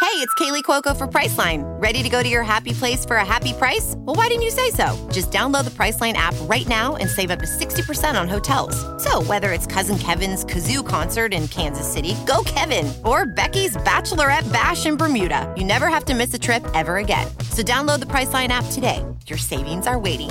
hey, 0.00 0.16
it's 0.16 0.34
Kaley 0.34 0.62
Cuoco 0.62 0.96
for 0.96 1.06
Priceline. 1.06 1.62
Ready 1.80 2.02
to 2.02 2.08
go 2.08 2.22
to 2.22 2.28
your 2.28 2.42
happy 2.42 2.72
place 2.72 3.04
for 3.04 3.16
a 3.16 3.24
happy 3.24 3.52
price? 3.52 3.94
Well, 3.98 4.16
why 4.16 4.26
didn't 4.26 4.42
you 4.42 4.50
say 4.50 4.70
so? 4.70 5.08
Just 5.12 5.30
download 5.30 5.64
the 5.64 5.70
Priceline 5.70 6.14
app 6.14 6.34
right 6.42 6.66
now 6.66 6.96
and 6.96 7.08
save 7.08 7.30
up 7.30 7.38
to 7.38 7.46
sixty 7.46 7.82
percent 7.82 8.16
on 8.16 8.28
hotels. 8.28 8.76
So 9.02 9.22
whether 9.22 9.52
it's 9.52 9.66
Cousin 9.66 9.98
Kevin's 9.98 10.44
kazoo 10.44 10.86
concert 10.86 11.32
in 11.32 11.48
Kansas 11.48 11.90
City, 11.90 12.16
go 12.26 12.42
Kevin, 12.44 12.92
or 13.04 13.24
Becky's 13.24 13.76
bachelorette 13.78 14.52
bash 14.52 14.84
in 14.86 14.96
Bermuda, 14.96 15.52
you 15.56 15.64
never 15.64 15.88
have 15.88 16.04
to 16.06 16.14
miss 16.14 16.34
a 16.34 16.38
trip 16.38 16.66
ever 16.74 16.96
again. 16.96 17.26
So 17.52 17.62
download 17.62 18.00
the 18.00 18.06
Priceline 18.06 18.48
app 18.48 18.64
today. 18.72 19.04
Your 19.26 19.38
savings 19.38 19.86
are 19.86 19.98
waiting 19.98 20.30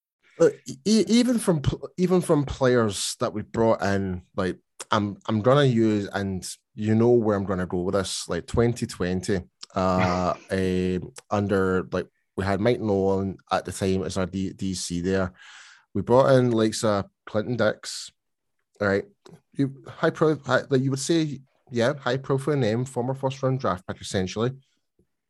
Even 0.85 1.37
from 1.39 1.61
even 1.97 2.21
from 2.21 2.45
players 2.45 3.15
that 3.19 3.33
we 3.33 3.41
brought 3.41 3.83
in, 3.83 4.23
like 4.35 4.57
I'm 4.91 5.17
I'm 5.27 5.41
gonna 5.41 5.65
use, 5.65 6.07
and 6.13 6.47
you 6.75 6.95
know 6.95 7.11
where 7.11 7.35
I'm 7.35 7.45
gonna 7.45 7.67
go 7.67 7.81
with 7.81 7.95
this, 7.95 8.27
like 8.27 8.47
2020, 8.47 9.41
uh, 9.75 10.33
a, 10.51 10.99
under 11.29 11.87
like 11.91 12.07
we 12.35 12.45
had 12.45 12.61
Mike 12.61 12.79
Nolan 12.79 13.37
at 13.51 13.65
the 13.65 13.71
time 13.71 14.03
as 14.03 14.17
our 14.17 14.25
D- 14.25 14.53
DC 14.53 15.03
there. 15.03 15.33
We 15.93 16.01
brought 16.01 16.33
in 16.33 16.51
like 16.51 16.73
uh, 16.83 17.03
Clinton 17.25 17.57
Dix, 17.57 18.11
all 18.79 18.87
right, 18.87 19.05
you 19.53 19.83
high 19.87 20.09
pro, 20.09 20.37
high, 20.37 20.63
like 20.69 20.81
you 20.81 20.89
would 20.89 20.99
say, 20.99 21.41
yeah, 21.69 21.93
high 21.93 22.17
profile 22.17 22.55
name, 22.55 22.85
former 22.85 23.13
first 23.13 23.41
round 23.43 23.59
draft 23.59 23.85
pick 23.87 24.01
essentially. 24.01 24.51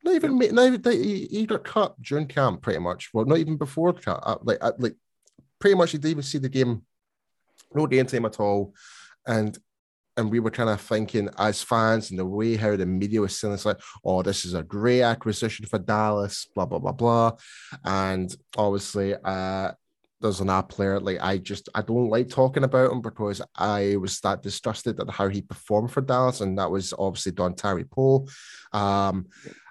Not 0.04 0.14
even, 0.14 0.36
not 0.36 0.66
even 0.66 0.82
he, 0.92 1.28
he 1.30 1.46
got 1.46 1.62
cut 1.62 2.00
during 2.02 2.26
camp, 2.26 2.62
pretty 2.62 2.80
much. 2.80 3.10
Well, 3.14 3.24
not 3.24 3.38
even 3.38 3.56
before 3.56 3.92
camp. 3.92 4.20
Uh, 4.24 4.36
like, 4.42 4.58
uh, 4.60 4.72
like 4.78 4.96
pretty 5.62 5.76
much 5.76 5.92
didn't 5.92 6.10
even 6.10 6.22
see 6.24 6.38
the 6.38 6.48
game, 6.48 6.82
no 7.72 7.86
game 7.86 8.04
time 8.04 8.24
at 8.24 8.40
all, 8.40 8.74
and 9.24 9.56
and 10.16 10.28
we 10.28 10.40
were 10.40 10.50
kind 10.50 10.68
of 10.68 10.80
thinking 10.80 11.30
as 11.38 11.62
fans 11.62 12.10
and 12.10 12.18
the 12.18 12.26
way 12.26 12.56
how 12.56 12.74
the 12.76 12.84
media 12.84 13.20
was 13.20 13.38
saying 13.38 13.54
it's 13.54 13.64
like, 13.64 13.80
oh, 14.04 14.22
this 14.22 14.44
is 14.44 14.54
a 14.54 14.62
great 14.64 15.02
acquisition 15.02 15.64
for 15.64 15.78
Dallas, 15.78 16.48
blah 16.52 16.66
blah 16.66 16.80
blah 16.80 16.90
blah, 16.90 17.32
and 17.84 18.34
obviously, 18.56 19.14
uh, 19.24 19.70
there's 20.20 20.40
an 20.40 20.50
app 20.50 20.68
player 20.68 20.98
like 20.98 21.18
I 21.20 21.38
just 21.38 21.68
I 21.76 21.82
don't 21.82 22.10
like 22.10 22.28
talking 22.28 22.64
about 22.64 22.90
him 22.90 23.00
because 23.00 23.40
I 23.54 23.96
was 24.00 24.18
that 24.20 24.42
disgusted 24.42 24.98
at 24.98 25.10
how 25.10 25.28
he 25.28 25.42
performed 25.42 25.92
for 25.92 26.00
Dallas, 26.00 26.40
and 26.40 26.58
that 26.58 26.72
was 26.72 26.92
obviously 26.98 27.32
Dontari 27.32 27.88
Poe. 27.88 28.26
Um, 28.72 29.26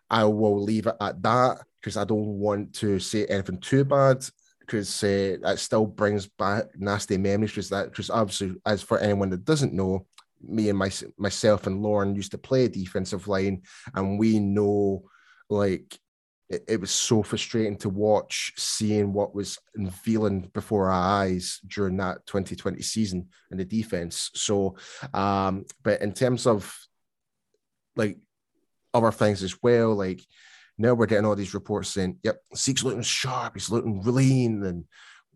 I 0.10 0.24
will 0.24 0.63
leave 0.63 0.88
it 0.88 0.95
at 1.01 1.21
that 1.21 1.65
because 1.81 1.98
I 1.98 2.05
don't 2.05 2.39
want 2.39 2.75
to 2.75 2.98
say 2.98 3.25
anything 3.25 3.60
too 3.60 3.83
bad 3.83 4.24
because 4.72 5.04
uh, 5.04 5.36
that 5.42 5.60
still 5.60 5.86
brings 5.86 6.28
back 6.28 6.66
nasty 6.78 7.18
memories. 7.18 7.51
Because 7.51 7.70
that, 7.70 7.90
because 7.90 8.10
obviously, 8.10 8.56
as 8.66 8.82
for 8.82 8.98
anyone 9.00 9.30
that 9.32 9.44
doesn't 9.44 9.74
know, 9.74 10.08
me 10.42 10.70
and 10.70 10.80
my 10.80 10.90
myself 11.18 11.68
and 11.68 11.84
Lorne 11.84 12.16
used 12.16 12.32
to 12.32 12.38
play 12.38 12.70
defensive 12.70 13.28
line, 13.28 13.63
and 13.94 14.18
we 14.18 14.40
know 14.40 15.04
like 15.50 16.00
it, 16.50 16.63
it, 16.70 16.80
was 16.80 16.92
so 16.92 17.22
frustrating 17.22 17.78
to 17.80 17.90
watch 17.90 18.54
seeing 18.56 19.12
what 19.12 19.36
was 19.36 19.60
unveiling 19.75 20.50
before 20.54 20.90
our 20.90 21.24
eyes 21.24 21.60
during 21.68 21.98
that 21.98 22.25
2020 22.25 22.82
season 22.82 23.28
in 23.51 23.58
the 23.58 23.66
defense. 23.66 24.32
So, 24.36 24.78
um, 25.13 25.66
but 25.84 26.01
in 26.01 26.13
terms 26.13 26.48
of 26.48 26.74
like 27.98 28.18
other 28.94 29.12
things 29.12 29.44
as 29.44 29.62
well. 29.62 29.96
Like 29.96 30.22
now 30.81 30.93
we're 30.93 31.05
getting 31.05 31.25
all 31.25 31.35
these 31.35 31.53
reports 31.53 31.89
saying, 31.89 32.17
yep, 32.23 32.41
Zeke's 32.55 32.83
looking 32.83 33.01
sharp, 33.01 33.53
he's 33.55 33.69
looking 33.69 34.01
lean, 34.03 34.63
and 34.63 34.85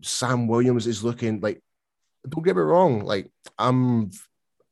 Sam 0.01 0.47
Williams 0.47 0.87
is 0.87 1.03
looking 1.03 1.39
like 1.41 1.61
don't 2.27 2.43
get 2.43 2.55
me 2.55 2.61
wrong, 2.61 3.03
like 3.03 3.29
I'm 3.57 4.09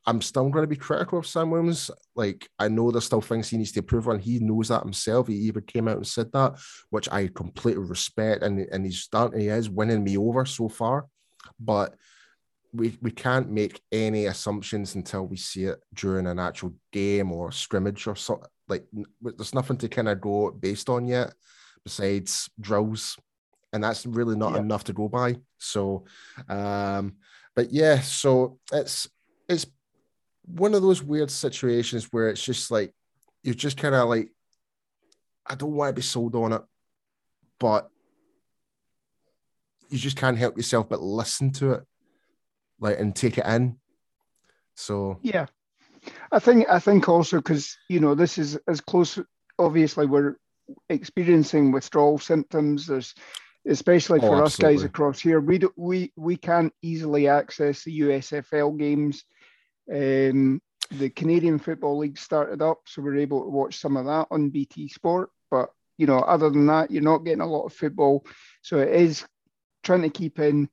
I'm 0.06 0.22
still 0.22 0.50
going 0.50 0.64
to 0.64 0.68
be 0.68 0.76
critical 0.76 1.20
of 1.20 1.28
Sam 1.28 1.50
Williams. 1.50 1.90
Like, 2.16 2.50
I 2.60 2.68
know 2.68 2.92
there's 2.92 3.06
still 3.06 3.22
things 3.22 3.50
he 3.50 3.58
needs 3.58 3.72
to 3.74 3.80
improve 3.80 4.10
on. 4.10 4.20
He 4.20 4.40
knows 4.40 4.68
that 4.68 4.84
himself. 4.84 5.28
He 5.28 5.36
even 5.36 5.64
came 5.64 5.88
out 5.88 5.96
and 5.96 6.06
said 6.06 6.32
that, 6.34 6.60
which 6.90 7.10
I 7.10 7.28
completely 7.28 7.84
respect. 7.84 8.44
And, 8.44 8.60
and 8.60 8.86
he's 8.86 9.00
starting, 9.00 9.40
he 9.40 9.48
is 9.48 9.70
winning 9.70 10.04
me 10.04 10.18
over 10.18 10.46
so 10.46 10.68
far. 10.68 11.08
But 11.58 11.96
we, 12.74 12.98
we 13.02 13.12
can't 13.12 13.50
make 13.50 13.82
any 13.92 14.26
assumptions 14.26 14.96
until 14.96 15.26
we 15.26 15.38
see 15.38 15.66
it 15.66 15.80
during 15.94 16.28
an 16.28 16.40
actual 16.40 16.74
game 16.92 17.32
or 17.32 17.52
scrimmage 17.54 18.06
or 18.06 18.18
so, 18.18 18.44
like 18.68 18.86
there's 19.22 19.54
nothing 19.54 19.78
to 19.78 19.90
kind 19.90 20.10
of 20.10 20.22
go 20.22 20.52
based 20.52 20.90
on 20.90 21.06
yet 21.06 21.34
besides 21.84 22.50
drills 22.60 23.18
and 23.72 23.84
that's 23.84 24.06
really 24.06 24.36
not 24.36 24.56
enough 24.56 24.84
to 24.86 24.94
go 24.94 25.10
by. 25.10 25.36
So 25.58 26.06
um 26.50 27.16
but 27.56 27.72
yeah 27.72 28.00
so 28.00 28.60
it's 28.72 29.08
it's 29.48 29.66
one 30.46 30.74
of 30.74 30.82
those 30.82 31.04
weird 31.04 31.32
situations 31.32 32.08
where 32.12 32.30
it's 32.30 32.44
just 32.44 32.72
like 32.72 32.94
you're 33.44 33.54
just 33.54 33.78
kind 33.78 33.96
of 33.96 34.10
like 34.10 34.30
i 35.46 35.56
don't 35.56 35.74
want 35.74 35.90
to 35.90 35.94
be 35.94 36.02
sold 36.02 36.36
on 36.36 36.52
it 36.54 36.62
but 37.60 37.90
you 39.90 39.98
just 39.98 40.18
can't 40.18 40.38
help 40.38 40.58
yourself 40.58 40.90
but 40.90 41.02
listen 41.02 41.52
to 41.52 41.74
it 41.74 41.84
like 42.80 43.00
and 43.00 43.16
take 43.16 43.38
it 43.38 43.46
in. 43.46 43.78
So 44.76 45.20
yeah 45.22 45.46
I 46.34 46.40
think 46.40 46.66
I 46.68 46.80
think 46.80 47.08
also 47.08 47.38
because 47.38 47.78
you 47.90 48.00
know 48.00 48.16
this 48.16 48.38
is 48.40 48.58
as 48.68 48.82
close. 48.82 49.20
Obviously, 49.60 50.08
we're 50.08 50.36
experiencing 50.90 51.72
withdrawal 51.72 52.18
symptoms. 52.18 52.88
There's 52.88 53.14
especially 53.68 54.20
oh, 54.20 54.28
for 54.28 54.42
oh, 54.42 54.46
us 54.46 54.58
guys 54.58 54.84
across 54.84 55.20
here. 55.20 55.40
We 55.40 55.60
do, 55.60 55.72
we 55.78 56.12
we 56.18 56.36
can't 56.36 56.74
easily 56.82 57.28
access 57.28 57.84
the 57.84 58.00
USFL 58.02 58.78
games. 58.80 59.24
Um, 59.92 60.60
the 60.90 61.10
Canadian 61.10 61.60
Football 61.60 62.00
League 62.00 62.18
started 62.18 62.64
up, 62.64 62.80
so 62.88 63.04
we're 63.04 63.18
able 63.18 63.44
to 63.44 63.50
watch 63.50 63.80
some 63.80 63.96
of 63.96 64.06
that 64.06 64.28
on 64.32 64.50
BT 64.50 64.88
Sport. 64.88 65.30
But 65.52 65.70
you 66.00 66.08
know, 66.08 66.20
other 66.20 66.50
than 66.50 66.66
that, 66.66 66.90
you're 66.90 67.04
not 67.04 67.26
getting 67.26 67.42
a 67.42 67.48
lot 67.48 67.66
of 67.66 67.74
football. 67.74 68.26
So 68.64 68.80
it 68.80 68.90
is 68.90 69.24
trying 69.84 70.02
to 70.02 70.10
keep 70.10 70.40
in. 70.40 70.68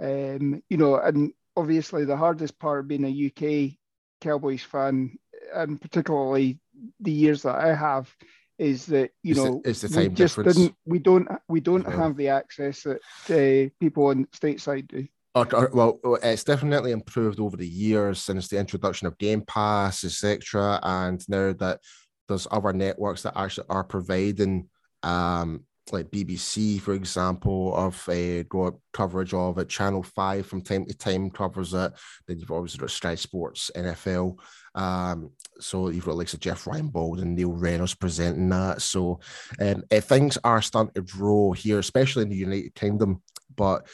Um, 0.00 0.62
you 0.70 0.78
know, 0.78 0.96
and 0.96 1.32
obviously 1.54 2.06
the 2.06 2.16
hardest 2.16 2.58
part 2.58 2.80
of 2.80 2.88
being 2.88 3.04
a 3.04 3.26
UK 3.26 3.76
Cowboys 4.22 4.62
fan, 4.62 5.18
and 5.54 5.80
particularly 5.80 6.58
the 7.00 7.12
years 7.12 7.42
that 7.42 7.56
I 7.56 7.74
have, 7.74 8.14
is 8.58 8.86
that 8.86 9.10
you 9.22 9.34
know 9.34 9.60
it's 9.64 9.80
the 9.80 9.88
we 9.88 10.08
just 10.08 10.36
difference. 10.36 10.56
didn't 10.56 10.74
we 10.86 10.98
don't 10.98 11.28
we 11.48 11.60
don't 11.60 11.86
have 11.86 12.16
the 12.16 12.28
access 12.28 12.84
that 12.84 13.00
uh, 13.30 13.70
people 13.80 14.06
on 14.06 14.26
stateside 14.26 14.88
do. 14.88 15.06
well, 15.34 15.98
it's 16.22 16.44
definitely 16.44 16.92
improved 16.92 17.40
over 17.40 17.56
the 17.56 17.66
years 17.66 18.20
since 18.20 18.48
the 18.48 18.58
introduction 18.58 19.06
of 19.06 19.18
Game 19.18 19.42
Pass, 19.42 20.04
etc. 20.04 20.78
And 20.82 21.26
now 21.28 21.52
that 21.54 21.80
there's 22.28 22.46
other 22.50 22.72
networks 22.72 23.22
that 23.22 23.36
actually 23.36 23.66
are 23.68 23.84
providing 23.84 24.68
um, 25.02 25.64
like 25.90 26.10
BBC, 26.10 26.80
for 26.80 26.94
example, 26.94 27.74
of 27.74 28.00
a 28.08 28.44
got 28.44 28.74
coverage 28.92 29.34
of 29.34 29.58
it. 29.58 29.68
Channel 29.68 30.02
Five 30.02 30.46
from 30.46 30.62
time 30.62 30.86
to 30.86 30.94
time 30.94 31.30
covers 31.30 31.74
it. 31.74 31.92
Then 32.26 32.38
you've 32.38 32.50
obviously 32.50 32.78
got 32.78 32.90
Sky 32.90 33.14
Sports, 33.14 33.70
NFL. 33.74 34.38
Um, 34.74 35.30
so 35.58 35.88
you've 35.88 36.04
got 36.04 36.16
like 36.16 36.28
so 36.28 36.38
Jeff 36.38 36.64
Reinebold 36.64 37.20
and 37.20 37.34
Neil 37.34 37.52
Reynolds 37.52 37.94
presenting 37.94 38.48
that. 38.50 38.82
So 38.82 39.20
um, 39.60 39.82
uh, 39.90 40.00
things 40.00 40.38
are 40.44 40.62
starting 40.62 40.94
to 40.94 41.02
grow 41.02 41.52
here, 41.52 41.78
especially 41.78 42.22
in 42.22 42.28
the 42.28 42.36
United 42.36 42.74
Kingdom. 42.74 43.22
But 43.54 43.86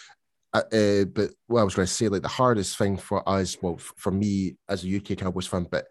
uh, 0.53 0.63
uh, 0.73 1.05
but 1.05 1.31
what 1.47 1.61
I 1.61 1.65
was 1.65 1.75
going 1.75 1.87
to 1.87 1.93
say, 1.93 2.09
like 2.09 2.23
the 2.23 2.29
hardest 2.29 2.79
thing 2.79 2.97
for 2.97 3.27
us, 3.29 3.57
well, 3.61 3.77
for 3.77 4.11
me 4.11 4.57
as 4.69 4.85
a 4.85 4.97
UK 4.97 5.19
Cowboys 5.19 5.47
fan, 5.47 5.67
but 5.71 5.87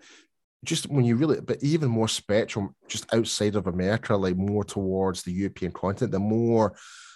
just 0.66 0.90
when 0.90 1.06
you 1.06 1.16
really, 1.16 1.42
but 1.42 1.62
even 1.64 1.90
more 1.90 2.08
spectrum, 2.08 2.76
just 2.88 3.12
outside 3.14 3.56
of 3.56 3.68
America, 3.68 4.16
like 4.16 4.36
more 4.36 4.64
towards 4.64 5.24
the 5.24 5.32
European 5.32 5.72
continent, 5.72 6.12
the 6.12 6.20
more 6.20 6.76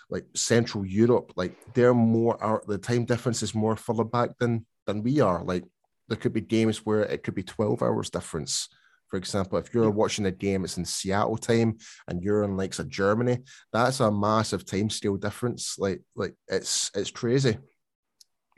like 0.09 0.25
Central 0.35 0.85
Europe, 0.85 1.33
like 1.35 1.55
they're 1.73 1.93
more, 1.93 2.41
our, 2.43 2.61
the 2.67 2.77
time 2.77 3.05
difference 3.05 3.41
is 3.41 3.55
more 3.55 3.75
further 3.75 4.03
back 4.03 4.37
than 4.39 4.65
than 4.85 5.03
we 5.03 5.19
are. 5.21 5.43
Like 5.43 5.63
there 6.07 6.17
could 6.17 6.33
be 6.33 6.41
games 6.41 6.85
where 6.85 7.03
it 7.03 7.23
could 7.23 7.35
be 7.35 7.43
12 7.43 7.81
hours 7.81 8.09
difference. 8.09 8.67
For 9.07 9.17
example, 9.17 9.57
if 9.57 9.73
you're 9.73 9.89
watching 9.89 10.25
a 10.25 10.31
game, 10.31 10.63
it's 10.63 10.77
in 10.77 10.85
Seattle 10.85 11.37
time 11.37 11.77
and 12.07 12.23
you're 12.23 12.43
in 12.43 12.55
like 12.55 12.77
a 12.79 12.83
Germany, 12.83 13.39
that's 13.73 13.99
a 13.99 14.11
massive 14.11 14.65
time 14.65 14.89
scale 14.89 15.17
difference. 15.17 15.77
Like, 15.77 16.01
like 16.15 16.35
it's 16.47 16.91
it's 16.95 17.11
crazy. 17.11 17.57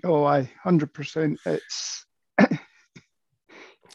Oh, 0.04 0.26
I 0.26 0.52
hundred 0.64 0.94
percent. 0.94 1.40
It's 1.46 2.06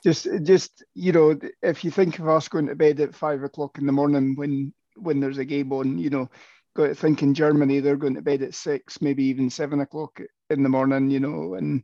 just 0.03 0.27
just 0.43 0.85
you 0.95 1.13
know 1.13 1.39
if 1.63 1.85
you 1.85 1.91
think 1.91 2.19
of 2.19 2.29
us 2.29 2.49
going 2.49 2.67
to 2.67 2.75
bed 2.75 3.01
at 3.01 3.15
five 3.15 3.43
o'clock 3.43 3.79
in 3.79 3.87
the 3.87 3.93
morning 3.93 4.35
when 4.37 4.73
when 4.97 5.21
there's 5.21 5.39
a 5.39 5.45
game 5.45 5.73
on 5.73 5.99
you 5.99 6.11
know 6.11 6.29
got 6.75 6.87
to 6.87 6.95
think 6.95 7.23
in 7.23 7.35
germany 7.35 7.81
they're 7.81 7.97
going 7.97 8.15
to 8.15 8.23
bed 8.23 8.43
at 8.43 8.55
six 8.55 9.01
maybe 9.01 9.25
even 9.25 9.51
seven 9.51 9.81
o'clock 9.81 10.21
in 10.51 10.63
the 10.63 10.69
morning 10.69 11.11
you 11.11 11.21
know 11.21 11.55
and 11.55 11.83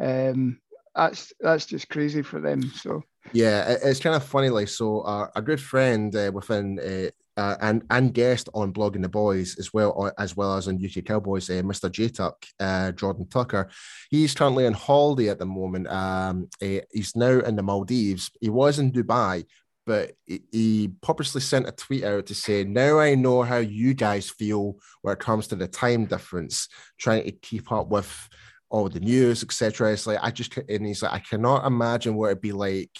um 0.00 0.60
that's 0.94 1.32
that's 1.40 1.66
just 1.66 1.88
crazy 1.88 2.22
for 2.22 2.40
them 2.40 2.62
so. 2.74 3.02
Yeah 3.32 3.76
it's 3.82 4.00
kind 4.00 4.16
of 4.16 4.24
funny 4.24 4.48
like 4.48 4.68
so 4.68 5.00
uh, 5.00 5.28
a 5.36 5.42
good 5.42 5.60
friend 5.60 6.14
uh, 6.16 6.30
within 6.32 6.78
uh, 6.78 7.10
uh, 7.38 7.56
and 7.60 7.84
and 7.90 8.12
guest 8.12 8.48
on 8.52 8.72
blogging 8.72 9.00
the 9.00 9.08
boys 9.08 9.56
as 9.60 9.72
well 9.72 9.94
uh, 10.02 10.10
as 10.18 10.36
well 10.36 10.56
as 10.56 10.66
on 10.66 10.84
UK 10.84 11.04
Cowboys, 11.04 11.48
uh, 11.48 11.62
Mr. 11.62 11.90
J 11.90 12.08
Tuck, 12.08 12.44
uh, 12.58 12.90
Jordan 12.92 13.28
Tucker. 13.28 13.70
He's 14.10 14.34
currently 14.34 14.66
on 14.66 14.72
holiday 14.72 15.28
at 15.28 15.38
the 15.38 15.46
moment. 15.46 15.86
Um, 15.86 16.48
uh, 16.60 16.80
he's 16.92 17.14
now 17.14 17.38
in 17.38 17.54
the 17.54 17.62
Maldives. 17.62 18.30
He 18.40 18.50
was 18.50 18.80
in 18.80 18.90
Dubai, 18.90 19.46
but 19.86 20.12
he, 20.26 20.90
purposely 21.00 21.40
sent 21.40 21.68
a 21.68 21.72
tweet 21.72 22.02
out 22.02 22.26
to 22.26 22.34
say, 22.34 22.64
"Now 22.64 22.98
I 22.98 23.14
know 23.14 23.44
how 23.44 23.58
you 23.58 23.94
guys 23.94 24.28
feel 24.28 24.76
when 25.02 25.12
it 25.12 25.20
comes 25.20 25.46
to 25.48 25.56
the 25.56 25.68
time 25.68 26.06
difference, 26.06 26.68
trying 26.98 27.24
to 27.24 27.32
keep 27.32 27.70
up 27.72 27.88
with." 27.88 28.28
all 28.70 28.86
the 28.86 29.00
news, 29.00 29.42
etc. 29.42 29.94
It's 29.94 30.06
like 30.06 30.18
I 30.20 30.30
just 30.30 30.54
and 30.54 30.84
he's 30.84 31.02
like, 31.02 31.14
I 31.14 31.20
cannot 31.20 31.64
imagine 31.64 32.14
what 32.14 32.26
it'd 32.26 32.42
be 32.42 32.52
like 32.52 32.90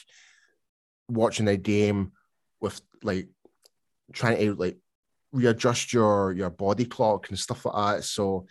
watching 1.11 1.47
a 1.47 1.59
game 1.59 2.13
with 2.59 2.81
like 3.03 3.29
trying 4.13 4.39
to 4.39 4.55
like 4.55 4.79
readjust 5.33 5.93
your 5.93 6.33
your 6.33 6.51
body 6.51 6.85
clock 6.85 7.29
and 7.29 7.39
stuff 7.39 7.65
like 7.65 7.97
that. 7.97 8.05
So 8.05 8.47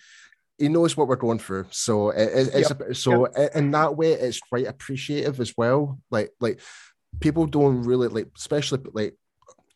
he 0.57 0.69
knows 0.69 0.97
what 0.97 1.07
we're 1.07 1.15
going 1.15 1.39
through. 1.39 1.65
So 1.69 2.09
it, 2.09 2.49
it's 2.53 2.69
yep. 2.69 2.81
a, 2.81 2.95
so 2.95 3.27
yep. 3.37 3.55
in 3.55 3.71
that 3.71 3.95
way, 3.95 4.13
it's 4.13 4.39
quite 4.39 4.67
appreciative 4.67 5.39
as 5.39 5.53
well. 5.57 5.99
Like 6.09 6.31
like 6.39 6.59
people 7.19 7.45
don't 7.45 7.83
really 7.83 8.07
like, 8.07 8.27
especially 8.35 8.79
like 8.93 9.15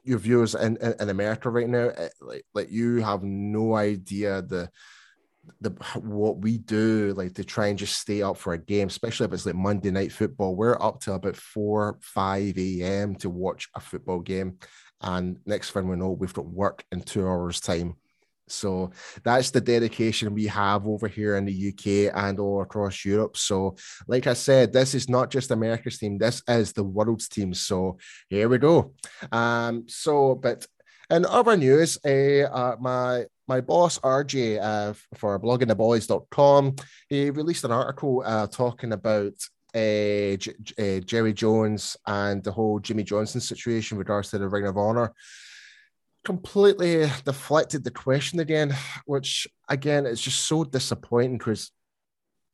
your 0.04 0.18
viewers 0.18 0.56
in, 0.56 0.78
in, 0.78 0.94
in 1.00 1.10
America 1.10 1.50
right 1.50 1.70
now. 1.70 1.90
Eh, 1.90 2.10
like 2.22 2.46
like 2.54 2.72
you 2.72 3.02
have 3.02 3.24
no 3.24 3.76
idea 3.76 4.42
the 4.42 4.70
the 5.60 5.72
what 5.96 6.38
we 6.38 6.58
do 6.58 7.14
like 7.18 7.34
to 7.34 7.44
try 7.44 7.68
and 7.68 7.80
just 7.80 8.00
stay 8.00 8.22
up 8.22 8.38
for 8.38 8.54
a 8.54 8.58
game, 8.58 8.88
especially 8.88 9.26
if 9.26 9.34
it's 9.34 9.46
like 9.46 9.56
Monday 9.56 9.92
night 9.92 10.12
football. 10.12 10.56
We're 10.56 10.82
up 10.82 11.00
to 11.02 11.14
about 11.14 11.36
four 11.36 11.98
five 12.02 12.58
a.m. 12.58 13.16
to 13.16 13.30
watch 13.30 13.70
a 13.76 13.80
football 13.80 14.20
game, 14.20 14.58
and 15.02 15.38
next 15.46 15.72
thing 15.72 15.88
we 15.88 15.96
know, 15.96 16.12
we've 16.12 16.34
got 16.34 16.46
work 16.46 16.84
in 16.92 17.02
two 17.02 17.28
hours 17.28 17.60
time. 17.60 17.96
So 18.52 18.92
that's 19.24 19.52
the 19.52 19.62
dedication 19.62 20.34
we 20.34 20.48
have 20.48 20.86
over 20.88 21.08
here 21.08 21.38
in 21.38 21.46
the 21.46 21.70
UK 21.70 22.14
and 22.16 22.40
all 22.40 22.62
across 22.62 23.06
Europe. 23.06 23.38
So, 23.38 23.76
like 24.08 24.28
I 24.28 24.34
said, 24.34 24.74
this 24.74 24.94
is 24.94 25.10
not 25.10 25.32
just 25.32 25.52
America's 25.52 25.98
team, 25.98 26.18
this 26.18 26.44
is 26.48 26.74
the 26.74 26.84
world's 26.84 27.30
team. 27.30 27.54
So 27.54 27.98
here 28.30 28.50
we 28.50 28.58
go. 28.58 28.94
Um, 29.32 29.86
so, 29.88 30.36
but 30.36 30.68
in 31.10 31.26
other 31.26 31.58
news, 31.58 31.98
uh, 32.06 32.44
uh, 32.52 32.76
my 32.80 33.26
my 33.48 33.60
boss 33.60 34.00
RJ 34.00 34.62
uh, 34.62 34.94
for 35.16 35.38
bloggingtheboys.com, 35.40 36.76
he 37.10 37.30
released 37.32 37.66
an 37.66 37.72
article 37.72 38.24
uh, 38.26 38.48
talking 38.48 38.94
about 38.94 39.34
uh, 39.74 40.38
J- 40.38 40.54
uh, 40.80 41.00
Jerry 41.02 41.34
Jones 41.34 41.98
and 42.06 42.44
the 42.44 42.52
whole 42.52 42.80
Jimmy 42.80 43.04
Johnson 43.04 43.42
situation 43.42 43.98
with 43.98 44.08
regards 44.08 44.30
to 44.30 44.38
the 44.38 44.48
Ring 44.48 44.68
of 44.68 44.78
Honor 44.78 45.14
completely 46.24 47.10
deflected 47.26 47.84
the 47.84 47.92
question 47.92 48.40
again, 48.40 48.76
which 49.06 49.48
again 49.68 50.06
is 50.06 50.22
just 50.22 50.46
so 50.46 50.64
disappointing 50.64 51.38
because 51.38 51.72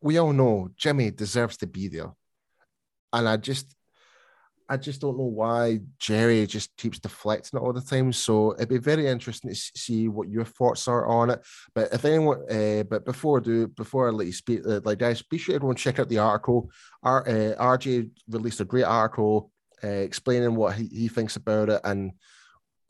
we 0.02 0.18
all 0.18 0.34
know 0.34 0.70
Jimmy 0.78 1.12
deserves 1.12 1.58
to 1.58 1.68
be 1.68 1.88
there. 1.88 2.14
And 3.12 3.28
I 3.28 3.38
just 3.38 3.76
I 4.70 4.78
just 4.78 5.00
don't 5.00 5.18
know 5.18 5.24
why 5.24 5.80
Jerry 5.98 6.46
just 6.46 6.76
keeps 6.78 7.00
deflecting 7.00 7.58
it 7.58 7.64
all 7.64 7.72
the 7.72 7.82
time. 7.82 8.12
So 8.12 8.54
it'd 8.54 8.70
be 8.70 8.78
very 8.78 9.08
interesting 9.08 9.50
to 9.50 9.56
see 9.56 10.10
what 10.10 10.30
your 10.30 10.44
thoughts 10.44 10.88
are 10.88 11.08
on 11.08 11.30
it. 11.30 11.42
But 11.74 11.94
if 11.94 12.04
anyone, 12.04 12.44
uh, 12.52 12.84
but 12.84 13.06
before 13.06 13.40
I 13.40 13.44
do, 13.44 13.68
before 13.68 14.08
I 14.08 14.12
let 14.12 14.28
you 14.28 14.34
speak, 14.34 14.62
uh, 14.68 14.82
like 14.84 15.00
guys, 15.00 15.22
be 15.22 15.38
sure 15.38 15.56
everyone 15.56 15.78
check 15.78 16.00
out 16.00 16.10
the 16.10 16.20
article. 16.20 16.70
R, 17.02 17.28
uh, 17.28 17.56
RJ 17.78 18.10
released 18.30 18.60
a 18.60 18.66
great 18.66 18.84
article 18.84 19.52
uh, 19.84 19.88
explaining 19.88 20.56
what 20.56 20.76
he, 20.76 20.88
he 20.88 21.08
thinks 21.08 21.38
about 21.38 21.70
it 21.70 21.82
and 21.84 22.12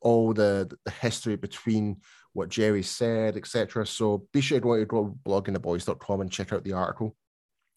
all 0.01 0.33
the, 0.33 0.75
the 0.85 0.91
history 0.91 1.35
between 1.35 1.97
what 2.33 2.49
Jerry 2.49 2.83
said, 2.83 3.37
etc. 3.37 3.85
So 3.85 4.27
be 4.31 4.41
sure 4.41 4.59
to 4.59 4.85
go 4.85 5.05
to 5.05 5.17
bloggingtheboys.com 5.27 6.21
and 6.21 6.31
check 6.31 6.53
out 6.53 6.63
the 6.63 6.73
article. 6.73 7.15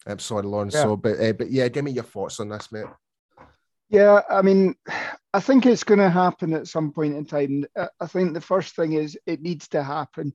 I'm 0.05 0.19
sorry, 0.19 0.43
Lorne. 0.43 0.69
Yeah. 0.71 0.83
So, 0.83 0.97
but 0.97 1.19
uh, 1.19 1.33
but 1.33 1.51
yeah, 1.51 1.67
give 1.67 1.83
me 1.83 1.91
your 1.91 2.03
thoughts 2.03 2.39
on 2.39 2.49
this, 2.49 2.71
mate. 2.71 2.85
Yeah, 3.91 4.21
I 4.29 4.43
mean, 4.43 4.75
I 5.33 5.41
think 5.41 5.65
it's 5.65 5.85
going 5.85 5.99
to 5.99 6.11
happen 6.11 6.53
at 6.53 6.67
some 6.67 6.93
point 6.93 7.15
in 7.15 7.25
time. 7.25 7.65
I 8.01 8.07
think 8.07 8.33
the 8.33 8.41
first 8.41 8.75
thing 8.75 8.93
is 8.93 9.17
it 9.27 9.41
needs 9.41 9.69
to 9.69 9.83
happen. 9.83 10.33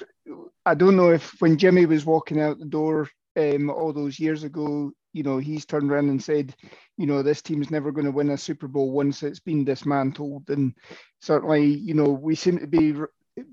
I 0.66 0.74
don't 0.74 0.96
know 0.96 1.10
if 1.10 1.34
when 1.40 1.58
Jimmy 1.58 1.86
was 1.86 2.06
walking 2.06 2.40
out 2.40 2.58
the 2.60 2.66
door 2.66 3.08
um, 3.36 3.70
all 3.70 3.92
those 3.92 4.20
years 4.20 4.44
ago, 4.44 4.92
you 5.14 5.24
know, 5.24 5.38
he's 5.38 5.66
turned 5.66 5.92
around 5.92 6.10
and 6.10 6.22
said, 6.22 6.54
you 6.98 7.06
know, 7.06 7.22
this 7.22 7.42
team's 7.42 7.70
never 7.70 7.92
going 7.92 8.06
to 8.06 8.12
win 8.12 8.30
a 8.30 8.38
Super 8.38 8.68
Bowl 8.68 8.92
once 8.92 9.22
it's 9.24 9.40
been 9.40 9.64
dismantled. 9.64 10.50
And 10.50 10.74
certainly, 11.20 11.66
you 11.66 11.94
know, 11.94 12.10
we 12.10 12.36
seem 12.36 12.58
to 12.60 12.68
be, 12.68 12.94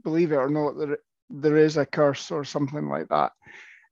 believe 0.04 0.32
it 0.34 0.38
or 0.38 0.50
not, 0.50 0.78
there, 0.78 1.00
there 1.32 1.58
is 1.58 1.78
a 1.78 1.86
curse 1.88 2.32
or 2.32 2.46
something 2.46 2.90
like 2.90 3.10
that. 3.10 3.34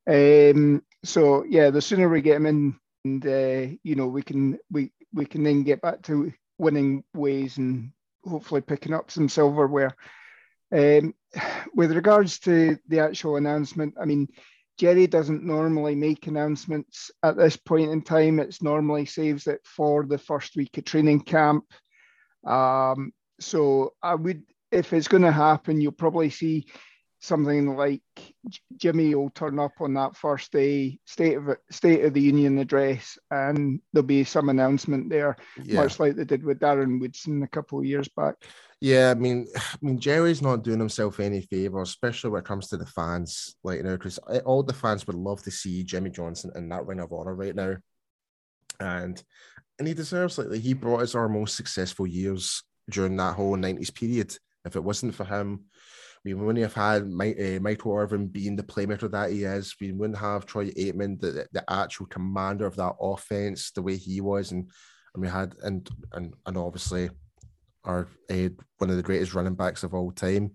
Um, 0.10 0.84
so 1.04 1.46
yeah, 1.50 1.72
the 1.72 1.82
sooner 1.82 2.10
we 2.10 2.22
get 2.22 2.38
him 2.38 2.46
in, 2.48 2.80
and 3.06 3.26
uh, 3.26 3.76
you 3.84 3.96
know, 3.96 4.08
we 4.08 4.22
can 4.24 4.58
we 4.72 4.92
we 5.14 5.26
can 5.26 5.44
then 5.44 5.64
get 5.64 5.82
back 5.82 6.02
to 6.04 6.32
winning 6.58 7.04
ways 7.14 7.58
and 7.58 7.92
hopefully 8.26 8.62
picking 8.62 8.94
up 8.94 9.12
some 9.12 9.30
silverware. 9.30 9.96
Um, 10.72 11.14
with 11.74 11.92
regards 11.92 12.40
to 12.40 12.78
the 12.88 13.00
actual 13.00 13.38
announcement, 13.38 13.96
I 14.00 14.06
mean, 14.06 14.28
Jerry 14.78 15.08
doesn't 15.08 15.44
normally 15.44 15.96
make 15.96 16.28
announcements 16.28 17.10
at 17.24 17.36
this 17.36 17.58
point 17.58 17.90
in 17.90 18.02
time. 18.02 18.40
It's 18.40 18.62
normally 18.62 19.06
saves 19.06 19.48
it 19.48 19.62
for 19.66 20.06
the 20.06 20.18
first 20.18 20.56
week 20.56 20.78
of 20.78 20.86
training 20.86 21.22
camp. 21.22 21.66
Um, 22.46 23.12
so 23.40 23.94
I 24.04 24.16
would, 24.16 24.44
if 24.72 24.94
it's 24.94 25.08
going 25.08 25.24
to 25.24 25.32
happen, 25.32 25.82
you'll 25.82 25.94
probably 25.94 26.30
see 26.30 26.68
something 27.20 27.76
like 27.76 28.02
Jimmy 28.78 29.16
will 29.16 29.30
turn 29.32 29.60
up 29.60 29.74
on 29.80 29.94
that 29.96 30.16
first 30.16 30.52
day, 30.52 31.00
state 31.06 31.36
of 31.36 31.58
State 31.72 32.06
of 32.06 32.14
the 32.14 32.22
Union 32.22 32.58
address, 32.60 33.18
and 33.32 33.82
there'll 33.92 34.06
be 34.06 34.24
some 34.24 34.50
announcement 34.50 35.10
there, 35.10 35.36
yeah. 35.64 35.82
much 35.82 36.00
like 36.00 36.16
they 36.16 36.26
did 36.26 36.44
with 36.44 36.60
Darren 36.60 37.00
Woodson 37.00 37.44
a 37.44 37.48
couple 37.48 37.80
of 37.80 37.86
years 37.86 38.08
back. 38.10 38.36
Yeah, 38.80 39.12
I 39.12 39.16
mean, 39.16 39.48
I 39.58 39.78
mean, 39.82 40.00
Jerry's 40.00 40.42
not 40.42 40.64
doing 40.64 40.80
himself 40.80 41.20
any 41.20 41.42
favors, 41.42 41.90
especially 41.90 42.30
when 42.30 42.42
it 42.42 42.48
comes 42.48 42.68
to 42.68 42.78
the 42.78 42.86
fans. 42.86 43.56
Like 43.64 43.78
you 43.78 43.84
know, 43.84 43.98
because 43.98 44.18
all 44.46 44.64
the 44.64 44.74
fans 44.74 45.08
would 45.08 45.16
love 45.16 45.42
to 45.44 45.52
see 45.52 45.84
Jimmy 45.84 46.10
Johnson 46.10 46.52
in 46.56 46.70
that 46.70 46.86
Ring 46.86 47.00
of 47.00 47.12
Honor 47.12 47.36
right 47.36 47.56
now, 47.56 47.76
and 48.80 49.22
and 49.80 49.88
he 49.88 49.94
deserves 49.94 50.38
like 50.38 50.62
he 50.62 50.74
brought 50.74 51.02
us 51.02 51.16
our 51.16 51.30
most 51.30 51.56
successful 51.56 52.08
years 52.08 52.64
during 52.90 53.18
that 53.18 53.36
whole 53.36 53.58
'90s 53.58 53.94
period. 53.94 54.36
If 54.66 54.76
it 54.76 54.84
wasn't 54.84 55.16
for 55.16 55.24
him, 55.24 55.66
we 56.28 56.34
wouldn't 56.34 56.62
have 56.62 56.74
had 56.74 57.10
Mike, 57.10 57.38
uh, 57.40 57.60
Michael 57.62 57.96
Irvin 57.96 58.28
being 58.28 58.58
the 58.58 58.64
playmaker 58.64 59.10
that 59.10 59.32
he 59.32 59.46
is. 59.46 59.74
We 59.80 59.94
wouldn't 59.94 60.20
have 60.20 60.46
Troy 60.46 60.66
Aikman, 60.72 61.22
the, 61.22 61.48
the 61.54 61.64
actual 61.72 62.06
commander 62.08 62.66
of 62.66 62.76
that 62.76 62.96
offense, 63.00 63.72
the 63.72 63.82
way 63.82 63.96
he 63.96 64.20
was, 64.20 64.52
and 64.52 64.70
and 65.14 65.22
we 65.22 65.30
had 65.30 65.56
and 65.64 65.90
and 66.12 66.34
and 66.46 66.58
obviously 66.58 67.10
our 67.86 68.10
uh, 68.30 68.50
one 68.78 68.90
of 68.90 68.98
the 68.98 69.04
greatest 69.04 69.34
running 69.34 69.56
backs 69.56 69.84
of 69.84 69.94
all 69.94 70.12
time, 70.12 70.52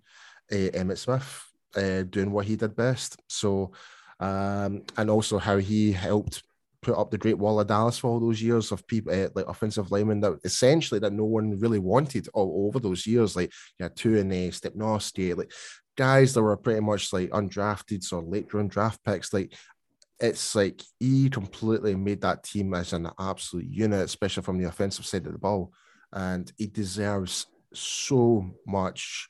uh, 0.52 0.68
Emmitt 0.74 0.98
Smith, 0.98 1.42
uh, 1.74 2.02
doing 2.02 2.32
what 2.32 2.44
he 2.44 2.56
did 2.56 2.76
best. 2.76 3.18
So, 3.28 3.72
um, 4.20 4.82
and 4.98 5.08
also 5.08 5.38
how 5.38 5.56
he 5.56 5.92
helped 5.92 6.42
put 6.82 6.98
up 6.98 7.10
the 7.10 7.18
Great 7.18 7.38
Wall 7.38 7.60
of 7.60 7.68
Dallas 7.68 7.98
for 7.98 8.08
all 8.08 8.20
those 8.20 8.42
years 8.42 8.72
of 8.72 8.86
people 8.86 9.12
uh, 9.12 9.28
like 9.34 9.46
offensive 9.48 9.90
linemen 9.92 10.20
that 10.20 10.38
essentially 10.44 10.98
that 11.00 11.12
no 11.12 11.24
one 11.24 11.58
really 11.58 11.78
wanted 11.78 12.28
all 12.34 12.66
over 12.66 12.80
those 12.80 13.06
years. 13.06 13.36
Like 13.36 13.52
you 13.78 13.84
had 13.84 13.96
two 13.96 14.18
and 14.18 14.30
uh, 14.30 14.50
Stepnoski, 14.50 15.36
like 15.36 15.52
guys 15.96 16.34
that 16.34 16.42
were 16.42 16.56
pretty 16.56 16.80
much 16.80 17.12
like 17.12 17.30
undrafted, 17.30 18.02
so 18.02 18.20
late 18.20 18.52
round 18.52 18.70
draft 18.70 19.02
picks. 19.04 19.32
Like 19.32 19.54
it's 20.18 20.54
like 20.54 20.82
he 20.98 21.30
completely 21.30 21.94
made 21.94 22.20
that 22.22 22.42
team 22.42 22.74
as 22.74 22.92
an 22.92 23.08
absolute 23.18 23.66
unit, 23.66 24.00
especially 24.00 24.42
from 24.42 24.58
the 24.58 24.68
offensive 24.68 25.06
side 25.06 25.26
of 25.26 25.32
the 25.32 25.38
ball. 25.38 25.72
And 26.12 26.52
he 26.58 26.66
deserves 26.66 27.46
so 27.72 28.50
much 28.66 29.28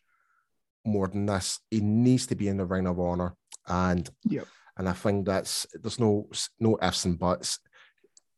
more 0.85 1.07
than 1.07 1.27
this. 1.27 1.61
He 1.71 1.81
needs 1.81 2.27
to 2.27 2.35
be 2.35 2.49
in 2.49 2.57
the 2.57 2.67
ring 2.67 2.87
of 2.87 2.99
honor. 2.99 3.37
And 3.69 4.09
yep 4.25 4.49
and 4.76 4.88
I 4.88 4.92
think 4.92 5.26
that's 5.26 5.66
there's 5.74 6.00
no 6.00 6.28
no 6.58 6.78
ifs 6.82 7.04
and 7.04 7.18
buts. 7.18 7.58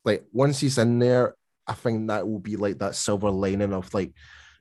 Like 0.04 0.24
once 0.32 0.60
he's 0.60 0.78
in 0.78 0.98
there, 0.98 1.34
I 1.66 1.74
think 1.74 2.08
that 2.08 2.26
will 2.26 2.40
be 2.40 2.56
like 2.56 2.78
that 2.78 2.94
silver 2.94 3.30
lining 3.30 3.72
of 3.72 3.92
like 3.94 4.12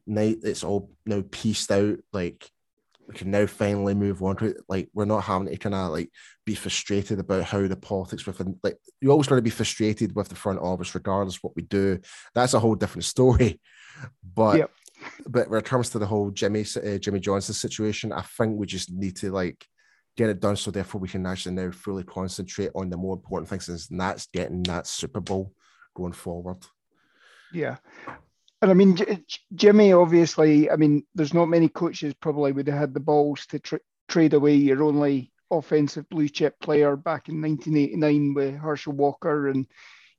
night 0.06 0.38
it's 0.44 0.64
all 0.64 0.92
now 1.06 1.24
pieced 1.32 1.72
out. 1.72 1.98
Like 2.12 2.50
we 3.08 3.16
can 3.16 3.32
now 3.32 3.46
finally 3.46 3.94
move 3.94 4.22
on 4.24 4.36
to 4.38 4.46
it. 4.46 4.58
Like 4.70 4.90
we're 4.94 5.06
not 5.06 5.24
having 5.24 5.48
to 5.48 5.58
kind 5.58 5.76
of 5.76 5.92
like 5.92 6.10
be 6.46 6.56
frustrated 6.56 7.20
about 7.20 7.44
how 7.44 7.68
the 7.68 7.76
politics 7.76 8.26
within 8.26 8.60
like 8.64 8.78
you're 9.02 9.12
always 9.12 9.28
going 9.28 9.40
to 9.40 9.44
be 9.44 9.50
frustrated 9.50 10.16
with 10.16 10.30
the 10.30 10.36
front 10.36 10.60
office 10.60 10.94
regardless 10.96 11.42
what 11.42 11.56
we 11.56 11.64
do. 11.64 12.00
That's 12.34 12.54
a 12.54 12.60
whole 12.60 12.76
different 12.76 13.06
story. 13.06 13.60
But 14.36 14.58
yep. 14.58 14.72
but 15.28 15.50
when 15.50 15.60
it 15.60 15.66
comes 15.66 15.92
to 15.92 16.00
the 16.00 16.08
whole 16.08 16.32
Jimmy 16.32 16.66
uh, 16.84 16.98
Jimmy 16.98 17.20
Johnson 17.20 17.54
situation, 17.54 18.12
I 18.12 18.24
think 18.24 18.58
we 18.58 18.66
just 18.66 18.92
need 18.92 19.16
to 19.18 19.32
like 19.32 19.64
get 20.16 20.30
it 20.30 20.40
done. 20.40 20.56
So 20.56 20.72
therefore, 20.72 21.02
we 21.02 21.08
can 21.08 21.26
actually 21.26 21.56
now 21.56 21.72
fully 21.72 22.04
concentrate 22.04 22.72
on 22.76 22.90
the 22.90 22.98
more 22.98 23.16
important 23.16 23.50
things, 23.50 23.90
and 23.90 24.00
that's 24.00 24.28
getting 24.28 24.64
that 24.64 24.88
Super 24.88 25.20
Bowl 25.20 25.54
going 25.96 26.14
forward. 26.14 26.58
Yeah. 27.54 27.78
And 28.62 28.72
I 28.72 28.74
mean, 28.74 28.96
J- 28.96 29.24
Jimmy, 29.54 29.92
obviously, 29.94 30.72
I 30.72 30.78
mean, 30.78 31.04
there's 31.14 31.34
not 31.34 31.50
many 31.50 31.68
coaches 31.68 32.14
probably 32.14 32.52
would 32.52 32.68
have 32.68 32.80
had 32.80 32.94
the 32.94 33.00
balls 33.00 33.46
to 33.48 33.60
tra- 33.60 33.80
trade 34.08 34.34
away 34.34 34.56
your 34.56 34.84
only 34.84 35.32
offensive 35.52 36.08
blue 36.10 36.30
chip 36.30 36.60
player 36.60 36.96
back 36.96 37.30
in 37.30 37.42
1989 37.42 38.34
with 38.34 38.56
Herschel 38.56 38.94
Walker 38.94 39.50
and, 39.50 39.68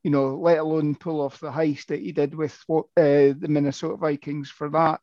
you 0.03 0.11
know, 0.11 0.37
let 0.37 0.59
alone 0.59 0.95
pull 0.95 1.21
off 1.21 1.41
the 1.41 1.51
heist 1.51 1.87
that 1.87 2.01
he 2.01 2.13
did 2.13 2.35
with 2.35 2.55
uh, 2.71 2.83
the 2.97 3.47
Minnesota 3.49 3.97
Vikings 3.97 4.51
for 4.51 4.69
that. 4.71 5.01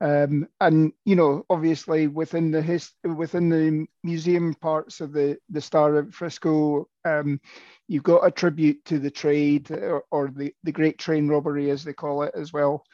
Um, 0.00 0.48
and 0.60 0.92
you 1.04 1.16
know, 1.16 1.44
obviously 1.48 2.08
within 2.08 2.50
the 2.50 2.60
his, 2.60 2.90
within 3.04 3.48
the 3.48 3.86
museum 4.02 4.54
parts 4.54 5.00
of 5.00 5.12
the 5.12 5.38
the 5.50 5.60
Star 5.60 5.96
of 5.96 6.14
Frisco, 6.14 6.88
um, 7.04 7.40
you've 7.88 8.02
got 8.02 8.26
a 8.26 8.30
tribute 8.30 8.84
to 8.86 8.98
the 8.98 9.10
trade 9.10 9.70
or, 9.70 10.04
or, 10.10 10.30
the 10.34 10.52
the 10.64 10.72
Great 10.72 10.98
Train 10.98 11.28
Robbery, 11.28 11.70
as 11.70 11.84
they 11.84 11.92
call 11.92 12.22
it, 12.22 12.34
as 12.34 12.52
well. 12.52 12.84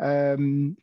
Um, 0.00 0.76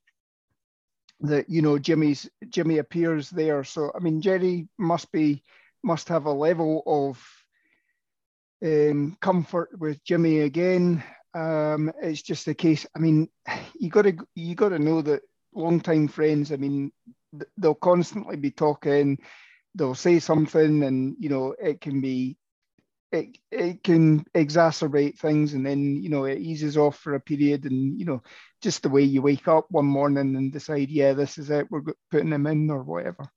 that 1.22 1.50
you 1.50 1.62
know 1.62 1.78
Jimmy's 1.78 2.30
Jimmy 2.50 2.78
appears 2.78 3.30
there. 3.30 3.64
So 3.64 3.92
I 3.94 4.00
mean, 4.00 4.22
Jerry 4.22 4.68
must 4.78 5.12
be 5.12 5.44
must 5.84 6.10
have 6.10 6.26
a 6.26 6.32
level 6.32 6.84
of 6.86 7.24
um, 8.64 9.18
comfort 9.22 9.70
with 9.78 10.04
Jimmy 10.04 10.40
again. 10.40 11.04
Um, 11.34 11.92
it's 12.02 12.22
just 12.22 12.48
a 12.48 12.54
case. 12.54 12.86
I 12.96 13.00
mean, 13.00 13.30
you 13.80 13.90
got 13.90 14.04
to 14.04 14.16
you 14.36 14.56
got 14.56 14.70
to 14.70 14.80
know 14.80 15.02
that 15.02 15.22
long-time 15.56 16.08
friends. 16.08 16.52
I 16.52 16.58
mean, 16.58 16.92
they'll 17.58 17.76
constantly 17.76 18.38
be 18.38 18.52
talking. 18.52 19.18
They'll 19.76 19.96
say 19.96 20.20
something, 20.20 20.84
and 20.84 21.16
you 21.20 21.30
know, 21.30 21.56
it 21.60 21.82
can 21.82 22.02
be 22.02 22.38
it, 23.12 23.38
it 23.52 23.84
can 23.84 24.26
exacerbate 24.36 25.18
things 25.18 25.54
and 25.54 25.66
then 25.66 26.02
you 26.02 26.10
know 26.10 26.26
it 26.26 26.40
eases 26.40 26.78
off 26.78 26.98
for 26.98 27.16
a 27.16 27.20
period 27.20 27.66
and 27.66 28.00
you 28.00 28.06
know 28.06 28.22
just 28.62 28.84
the 28.84 28.90
way 28.90 29.04
you 29.04 29.22
wake 29.22 29.48
up 29.48 29.66
one 29.70 29.86
morning 29.86 30.36
and 30.36 30.52
decide 30.52 30.90
yeah 30.90 31.14
this 31.14 31.38
is 31.38 31.50
it 31.50 31.68
we're 31.70 31.82
putting 32.12 32.30
them 32.30 32.48
in 32.48 32.70
or 32.70 32.84
whatever 32.84 33.28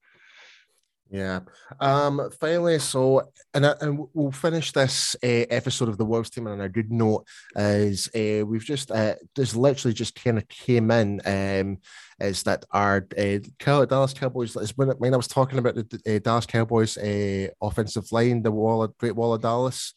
yeah. 1.11 1.41
Um. 1.81 2.31
Finally, 2.39 2.79
so 2.81 3.31
and 3.55 3.65
and 3.65 4.07
we'll 4.13 4.31
finish 4.31 4.73
this 4.73 5.17
uh, 5.23 5.49
episode 5.51 5.89
of 5.89 5.97
the 5.97 6.05
World's 6.05 6.31
team 6.31 6.47
on 6.47 6.61
a 6.61 6.69
good 6.69 6.93
note. 6.93 7.27
Is 7.57 8.09
uh, 8.15 8.45
we've 8.45 8.65
just 8.65 8.91
uh, 8.91 9.15
this 9.35 9.57
literally 9.57 9.95
just 9.95 10.23
kind 10.23 10.37
of 10.39 10.47
came 10.49 10.91
in. 10.91 11.21
Um, 11.25 11.79
is 12.21 12.43
that 12.43 12.65
our 12.73 13.07
uh, 13.17 13.39
Dallas 13.87 14.13
Cowboys? 14.13 14.55
Is 14.57 14.77
when 14.77 14.89
when 14.91 15.15
I 15.15 15.17
was 15.17 15.29
talking 15.29 15.59
about 15.59 15.77
the 15.77 16.17
uh, 16.17 16.19
Dallas 16.19 16.47
Cowboys 16.47 16.99
uh, 16.99 17.49
offensive 17.63 18.13
line, 18.13 18.43
the 18.43 18.53
wall 18.53 18.83
of 18.83 18.97
Great 18.99 19.17
Wall 19.17 19.35
of 19.35 19.43
Dallas. 19.43 19.95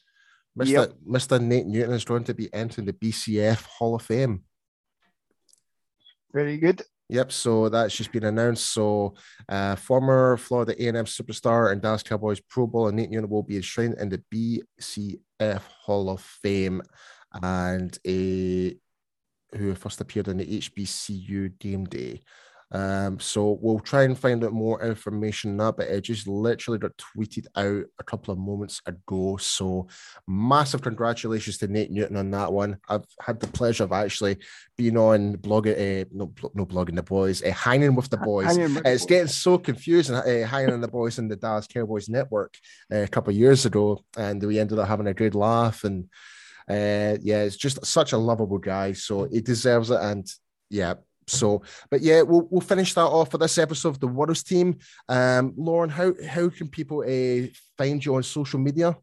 Mr. 0.57 0.67
Yep. 0.67 0.93
Mr. 1.07 1.41
Nate 1.41 1.65
Newton 1.65 1.93
is 1.93 2.03
going 2.03 2.25
to 2.25 2.33
be 2.33 2.53
entering 2.53 2.85
the 2.85 2.93
BCF 2.93 3.63
Hall 3.65 3.95
of 3.95 4.01
Fame. 4.01 4.43
Very 6.33 6.57
good. 6.57 6.83
Yep, 7.11 7.33
so 7.33 7.67
that's 7.67 7.93
just 7.93 8.13
been 8.13 8.23
announced. 8.23 8.71
So, 8.71 9.15
uh, 9.49 9.75
former 9.75 10.37
Florida 10.37 10.73
A&M 10.81 11.03
superstar 11.03 11.69
and 11.69 11.81
Dallas 11.81 12.03
Cowboys 12.03 12.39
Pro 12.39 12.65
Bowl 12.65 12.87
and 12.87 12.95
Nate 12.95 13.09
Newton 13.09 13.29
will 13.29 13.43
be 13.43 13.57
enshrined 13.57 13.95
in 13.99 14.07
the 14.07 14.23
BCF 14.33 15.61
Hall 15.83 16.09
of 16.09 16.21
Fame, 16.21 16.81
and 17.33 17.99
a 18.07 18.77
who 19.57 19.75
first 19.75 19.99
appeared 19.99 20.29
on 20.29 20.37
the 20.37 20.45
HBCU 20.45 21.59
game 21.59 21.83
day. 21.83 22.21
Um, 22.71 23.19
so 23.19 23.59
we'll 23.61 23.79
try 23.79 24.03
and 24.03 24.17
find 24.17 24.43
out 24.43 24.53
more 24.53 24.81
information 24.81 25.51
on 25.51 25.57
that, 25.57 25.77
but 25.77 25.87
it 25.87 26.01
just 26.01 26.27
literally 26.27 26.79
got 26.79 26.91
tweeted 26.97 27.45
out 27.55 27.83
a 27.99 28.03
couple 28.03 28.31
of 28.31 28.39
moments 28.39 28.81
ago. 28.85 29.37
So 29.37 29.87
massive 30.27 30.81
congratulations 30.81 31.57
to 31.57 31.67
Nate 31.67 31.91
Newton 31.91 32.15
on 32.15 32.31
that 32.31 32.51
one. 32.51 32.77
I've 32.87 33.05
had 33.21 33.39
the 33.39 33.47
pleasure 33.47 33.83
of 33.83 33.91
actually 33.91 34.37
being 34.77 34.97
on 34.97 35.37
blogging, 35.37 35.73
uh, 35.73 36.05
no, 36.13 36.33
no 36.53 36.65
blogging 36.65 36.95
the 36.95 37.03
boys, 37.03 37.43
uh, 37.43 37.51
hanging 37.51 37.95
with 37.95 38.09
the 38.09 38.17
boys. 38.17 38.57
With 38.57 38.81
it's 38.85 39.05
getting 39.05 39.27
so 39.27 39.57
confusing. 39.57 40.15
Uh, 40.15 40.47
hanging 40.47 40.73
on 40.73 40.81
the 40.81 40.87
boys 40.87 41.19
in 41.19 41.27
the 41.27 41.35
Dallas 41.35 41.67
Cowboys 41.67 42.07
network 42.07 42.55
uh, 42.91 42.99
a 42.99 43.07
couple 43.07 43.31
of 43.31 43.37
years 43.37 43.65
ago, 43.65 44.01
and 44.17 44.41
we 44.41 44.59
ended 44.59 44.79
up 44.79 44.87
having 44.87 45.07
a 45.07 45.13
good 45.13 45.35
laugh 45.35 45.83
and. 45.83 46.07
Uh, 46.69 47.17
yeah, 47.21 47.41
it's 47.41 47.57
just 47.57 47.83
such 47.85 48.13
a 48.13 48.17
lovable 48.17 48.59
guy, 48.59 48.93
so 48.93 49.25
he 49.25 49.41
deserves 49.41 49.89
it. 49.89 49.99
And 49.99 50.25
yeah, 50.69 50.93
so, 51.31 51.61
but 51.89 52.01
yeah, 52.01 52.21
we'll, 52.21 52.47
we'll 52.49 52.61
finish 52.61 52.93
that 52.93 53.01
off 53.01 53.31
for 53.31 53.37
this 53.37 53.57
episode 53.57 53.89
of 53.89 53.99
the 53.99 54.07
World's 54.07 54.43
Team. 54.43 54.77
Um, 55.07 55.53
Lorne, 55.57 55.89
how 55.89 56.13
how 56.27 56.49
can 56.49 56.67
people 56.67 56.99
uh, 57.01 57.47
find 57.77 58.03
you 58.03 58.15
on 58.15 58.23
social 58.23 58.59
media? 58.59 58.97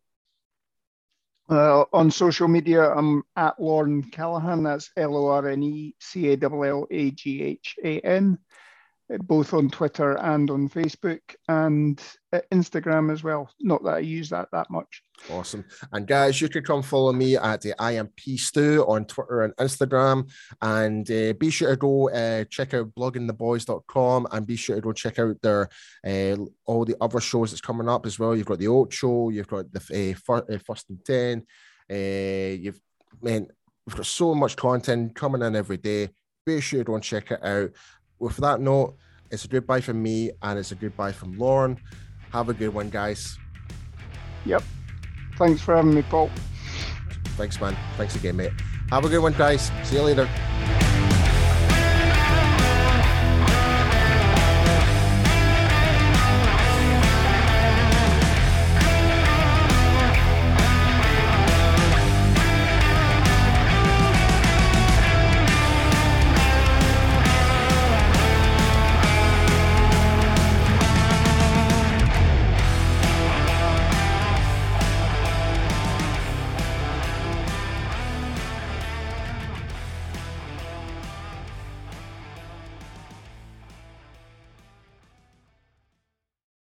Uh, 1.50 1.84
on 1.94 2.10
social 2.10 2.46
media, 2.46 2.92
I'm 2.92 3.22
at 3.34 3.58
Lorne 3.58 4.02
Callaghan. 4.02 4.62
That's 4.62 4.90
L 4.96 5.16
O 5.16 5.28
R 5.28 5.48
N 5.48 5.62
E 5.62 5.94
C 5.98 6.30
A 6.32 6.38
L 6.42 6.64
L 6.64 6.86
A 6.90 7.10
G 7.10 7.42
H 7.42 7.76
A 7.82 8.00
N 8.00 8.38
both 9.20 9.54
on 9.54 9.70
Twitter 9.70 10.18
and 10.18 10.50
on 10.50 10.68
Facebook 10.68 11.20
and 11.48 12.02
uh, 12.32 12.40
Instagram 12.52 13.10
as 13.10 13.24
well. 13.24 13.50
Not 13.60 13.82
that 13.84 13.94
I 13.94 13.98
use 14.00 14.28
that 14.30 14.48
that 14.52 14.70
much. 14.70 15.02
Awesome. 15.30 15.64
And 15.92 16.06
guys, 16.06 16.40
you 16.40 16.48
can 16.48 16.62
come 16.62 16.82
follow 16.82 17.12
me 17.12 17.36
at 17.36 17.62
the 17.62 17.74
IMP 17.80 18.38
Stu 18.38 18.84
on 18.86 19.06
Twitter 19.06 19.42
and 19.42 19.56
Instagram. 19.56 20.30
And 20.60 21.10
uh, 21.10 21.32
be 21.34 21.50
sure 21.50 21.70
to 21.70 21.76
go 21.76 22.10
uh, 22.10 22.44
check 22.50 22.74
out 22.74 22.94
bloggingtheboys.com 22.94 24.28
and 24.30 24.46
be 24.46 24.56
sure 24.56 24.76
to 24.76 24.82
go 24.82 24.92
check 24.92 25.18
out 25.18 25.40
their 25.42 25.68
uh, 26.06 26.36
all 26.66 26.84
the 26.84 26.96
other 27.00 27.20
shows 27.20 27.50
that's 27.50 27.60
coming 27.60 27.88
up 27.88 28.04
as 28.04 28.18
well. 28.18 28.36
You've 28.36 28.46
got 28.46 28.58
the 28.58 28.68
Oat 28.68 28.92
Show, 28.92 29.30
you've 29.30 29.48
got 29.48 29.72
the 29.72 30.14
uh, 30.28 30.32
uh, 30.32 30.58
First 30.64 30.90
and 30.90 31.04
Ten. 31.04 31.46
you've 31.88 32.80
man, 33.22 33.48
we've 33.86 33.96
got 33.96 34.06
so 34.06 34.34
much 34.34 34.56
content 34.56 35.14
coming 35.14 35.42
in 35.42 35.56
every 35.56 35.78
day. 35.78 36.10
Be 36.44 36.60
sure 36.60 36.80
to 36.80 36.84
go 36.84 36.94
and 36.94 37.04
check 37.04 37.30
it 37.30 37.42
out 37.42 37.70
with 38.18 38.36
that 38.38 38.60
note, 38.60 38.96
it's 39.30 39.44
a 39.44 39.48
goodbye 39.48 39.80
from 39.80 40.02
me 40.02 40.30
and 40.42 40.58
it's 40.58 40.72
a 40.72 40.74
goodbye 40.74 41.12
from 41.12 41.38
Lorne. 41.38 41.78
Have 42.32 42.48
a 42.48 42.54
good 42.54 42.72
one, 42.74 42.90
guys. 42.90 43.38
Yep. 44.44 44.62
Thanks 45.36 45.60
for 45.60 45.76
having 45.76 45.94
me, 45.94 46.02
Paul. 46.02 46.30
Thanks, 47.36 47.60
man. 47.60 47.76
Thanks 47.96 48.16
again, 48.16 48.36
mate. 48.36 48.52
Have 48.90 49.04
a 49.04 49.08
good 49.08 49.20
one, 49.20 49.34
guys. 49.34 49.70
See 49.84 49.96
you 49.96 50.02
later. 50.02 50.28